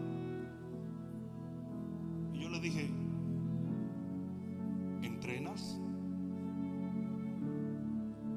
[2.34, 2.90] Y yo le dije,
[5.03, 5.80] ¿entrenas?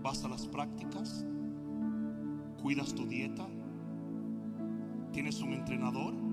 [0.03, 1.25] ¿Vas a las prácticas?
[2.61, 3.47] ¿Cuidas tu dieta?
[5.11, 6.26] ¿Tienes un entrenador?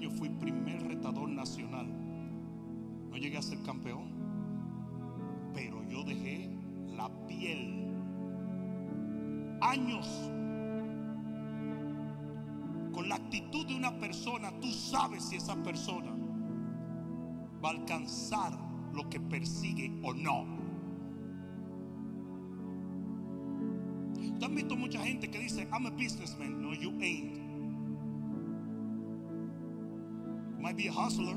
[0.00, 1.86] Años fui primer retador nacional.
[3.10, 4.08] No llegué a ser campeón.
[5.54, 6.48] Pero yo dejé
[6.96, 7.86] la piel.
[9.60, 10.06] Años.
[12.92, 16.12] Con la actitud de una persona, tú sabes si esa persona
[17.62, 18.52] va a alcanzar
[18.94, 20.46] lo que persigue o no.
[24.38, 26.62] Tú has visto mucha gente que dice, I'm a businessman.
[26.62, 27.39] No, you ain't.
[30.70, 31.36] Might be a hustler.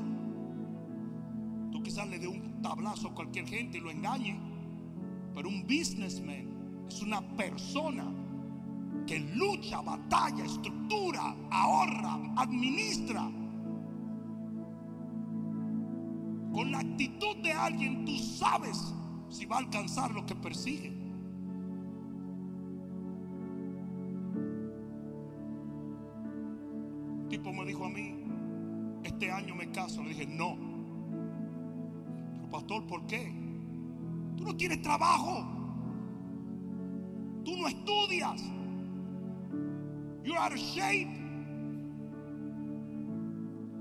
[1.72, 4.38] Tú quizás le dé un tablazo a cualquier gente y lo engañe.
[5.34, 8.04] Pero un businessman es una persona
[9.06, 13.22] que lucha, batalla, estructura, ahorra, administra.
[16.52, 18.94] Con la actitud de alguien tú sabes
[19.28, 21.03] si va a alcanzar lo que persigue.
[29.74, 30.02] Caso.
[30.02, 30.56] Le dije, no.
[32.36, 33.30] Pero pastor, ¿por qué?
[34.36, 35.44] Tú no tienes trabajo.
[37.44, 38.42] Tú no estudias.
[40.22, 41.10] You're out of shape.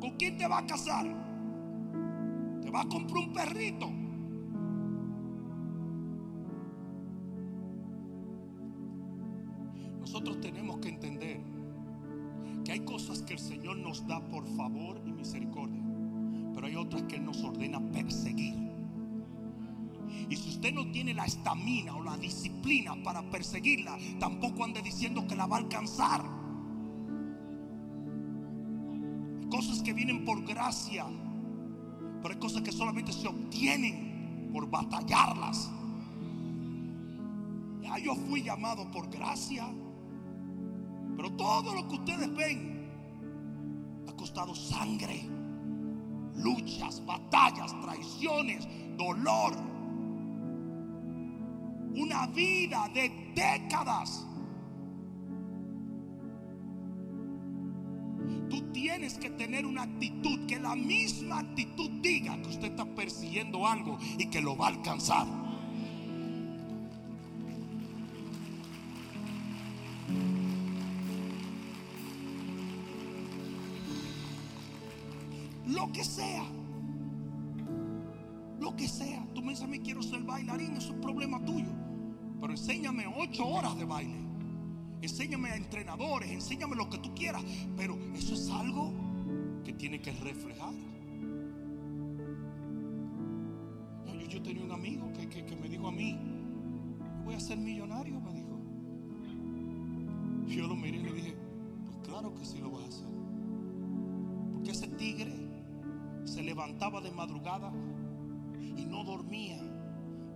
[0.01, 1.05] ¿Con quién te va a casar?
[2.61, 4.02] ¿Te va a comprar un perrito?
[17.07, 18.63] Que Él nos ordena perseguir.
[20.29, 25.27] Y si usted no tiene la estamina o la disciplina para perseguirla, tampoco ande diciendo
[25.27, 26.23] que la va a alcanzar.
[29.41, 31.05] Hay cosas que vienen por gracia,
[32.21, 35.69] pero hay cosas que solamente se obtienen por batallarlas.
[37.81, 39.65] Ya yo fui llamado por gracia,
[41.17, 42.89] pero todo lo que ustedes ven
[44.07, 45.27] ha costado sangre,
[46.35, 49.53] luchas, batallas, traiciones, dolor.
[51.95, 54.25] Una vida de décadas.
[58.49, 63.67] Tú tienes que tener una actitud, que la misma actitud diga que usted está persiguiendo
[63.67, 65.42] algo y que lo va a alcanzar.
[76.03, 76.43] Que sea.
[78.59, 79.25] Lo que sea.
[79.33, 81.69] Tú me dices a mí quiero ser bailarín, eso es problema tuyo.
[82.41, 84.17] Pero enséñame ocho horas de baile.
[85.01, 87.43] Enséñame a entrenadores, enséñame lo que tú quieras.
[87.77, 88.91] Pero eso es algo
[89.63, 90.73] que tiene que reflejar.
[94.29, 96.17] Yo, tenía un amigo que, que- que me dijo a mí,
[97.23, 98.59] voy a ser millonario, me dijo.
[100.47, 101.35] Yo lo miré y le dije,
[101.85, 103.07] pues claro que sí lo vas a hacer.
[106.53, 107.73] Levantaba de madrugada
[108.77, 109.59] y no dormía,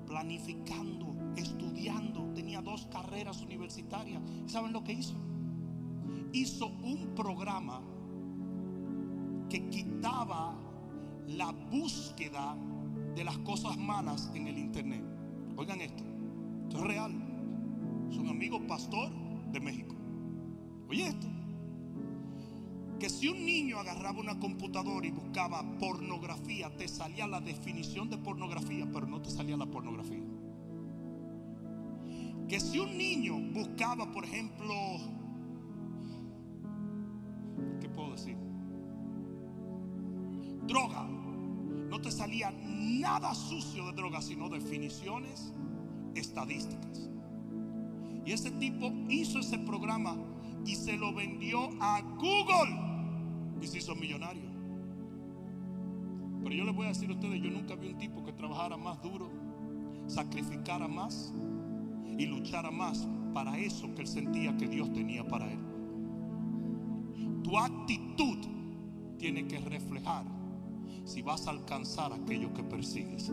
[0.07, 2.33] planificando, estudiando.
[2.33, 4.19] Tenía dos carreras universitarias.
[4.43, 5.13] ¿Y ¿Saben lo que hizo?
[6.33, 7.81] Hizo un programa
[9.47, 10.55] que quitaba
[11.27, 12.57] la búsqueda
[13.15, 15.03] de las cosas malas en el internet.
[15.55, 16.03] Oigan esto,
[16.63, 17.11] esto es real.
[18.09, 19.11] Es un amigo pastor
[19.51, 19.95] de México.
[20.89, 21.27] Oye esto.
[22.97, 28.17] Que si un niño agarraba una computadora y buscaba pornografía, te salía la definición de
[28.17, 30.23] pornografía, pero no te salía la pornografía.
[32.47, 34.73] Que si un niño buscaba, por ejemplo,
[37.79, 38.37] ¿qué puedo decir?
[40.65, 41.03] Droga,
[41.89, 45.53] no te salía nada sucio de droga, sino definiciones
[46.15, 47.09] estadísticas.
[48.25, 50.17] Y ese tipo hizo ese programa
[50.65, 52.86] y se lo vendió a Google
[53.61, 54.49] y se hizo millonario.
[56.43, 58.77] Pero yo les voy a decir a ustedes, yo nunca vi un tipo que trabajara
[58.77, 59.29] más duro,
[60.07, 61.33] sacrificara más
[62.17, 65.59] y luchara más para eso que él sentía que Dios tenía para él.
[67.43, 68.37] Tu actitud
[69.17, 70.25] tiene que reflejar
[71.05, 73.31] si vas a alcanzar aquello que persigues.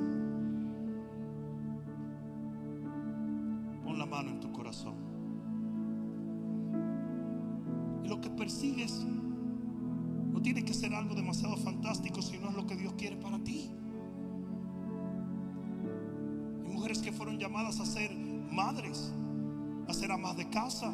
[17.57, 18.13] A ser
[18.51, 19.13] madres,
[19.87, 20.93] a ser amas de casa.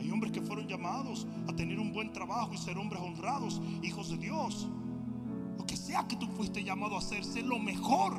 [0.00, 4.08] Hay hombres que fueron llamados a tener un buen trabajo y ser hombres honrados, hijos
[4.10, 4.68] de Dios.
[5.58, 8.18] Lo que sea que tú fuiste llamado a hacer, sé lo mejor.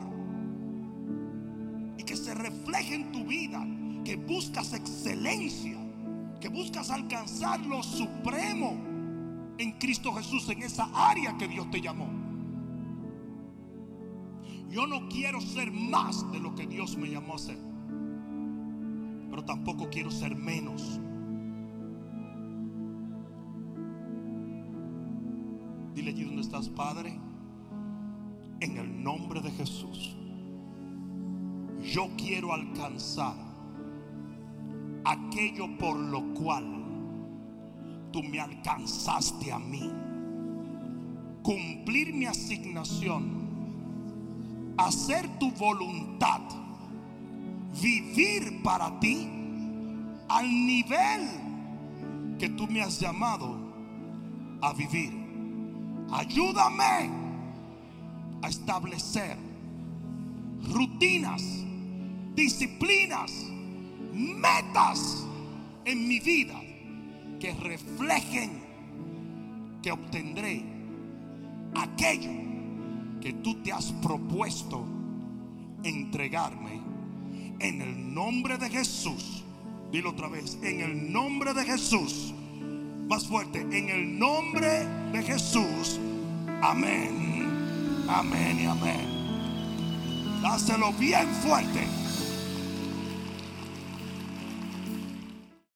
[1.98, 3.66] Y que se refleje en tu vida,
[4.06, 5.78] que buscas excelencia,
[6.40, 8.78] que buscas alcanzar lo supremo
[9.58, 12.23] en Cristo Jesús, en esa área que Dios te llamó.
[14.74, 17.60] Yo no quiero ser más de lo que Dios me llamó a ser,
[19.30, 21.00] pero tampoco quiero ser menos.
[25.94, 27.16] Dile allí donde estás, Padre,
[28.62, 30.18] en el nombre de Jesús.
[31.84, 33.36] Yo quiero alcanzar
[35.06, 36.66] aquello por lo cual
[38.12, 39.92] tú me alcanzaste a mí.
[41.44, 43.43] Cumplir mi asignación,
[44.78, 46.42] hacer tu voluntad,
[47.82, 49.28] vivir para ti
[50.30, 53.56] al nivel que tú me has llamado
[54.62, 55.12] a vivir.
[56.12, 57.10] Ayúdame
[58.42, 59.38] a establecer
[60.72, 61.44] rutinas,
[62.36, 63.32] disciplinas,
[64.14, 65.26] metas
[65.86, 66.60] en mi vida
[67.40, 68.64] que reflejen
[69.82, 70.64] que obtendré
[71.76, 72.53] aquello
[73.24, 74.86] que tú te has propuesto
[75.86, 76.82] entregarme
[77.60, 79.46] en el nombre de Jesús.
[79.94, 82.34] Dilo otra vez, en el nombre de Jesús.
[83.08, 86.02] Más fuerte, en el nombre de Jesús.
[86.62, 87.48] Amén.
[88.10, 90.42] Amén y amén.
[90.42, 92.03] Dáselo bien fuerte.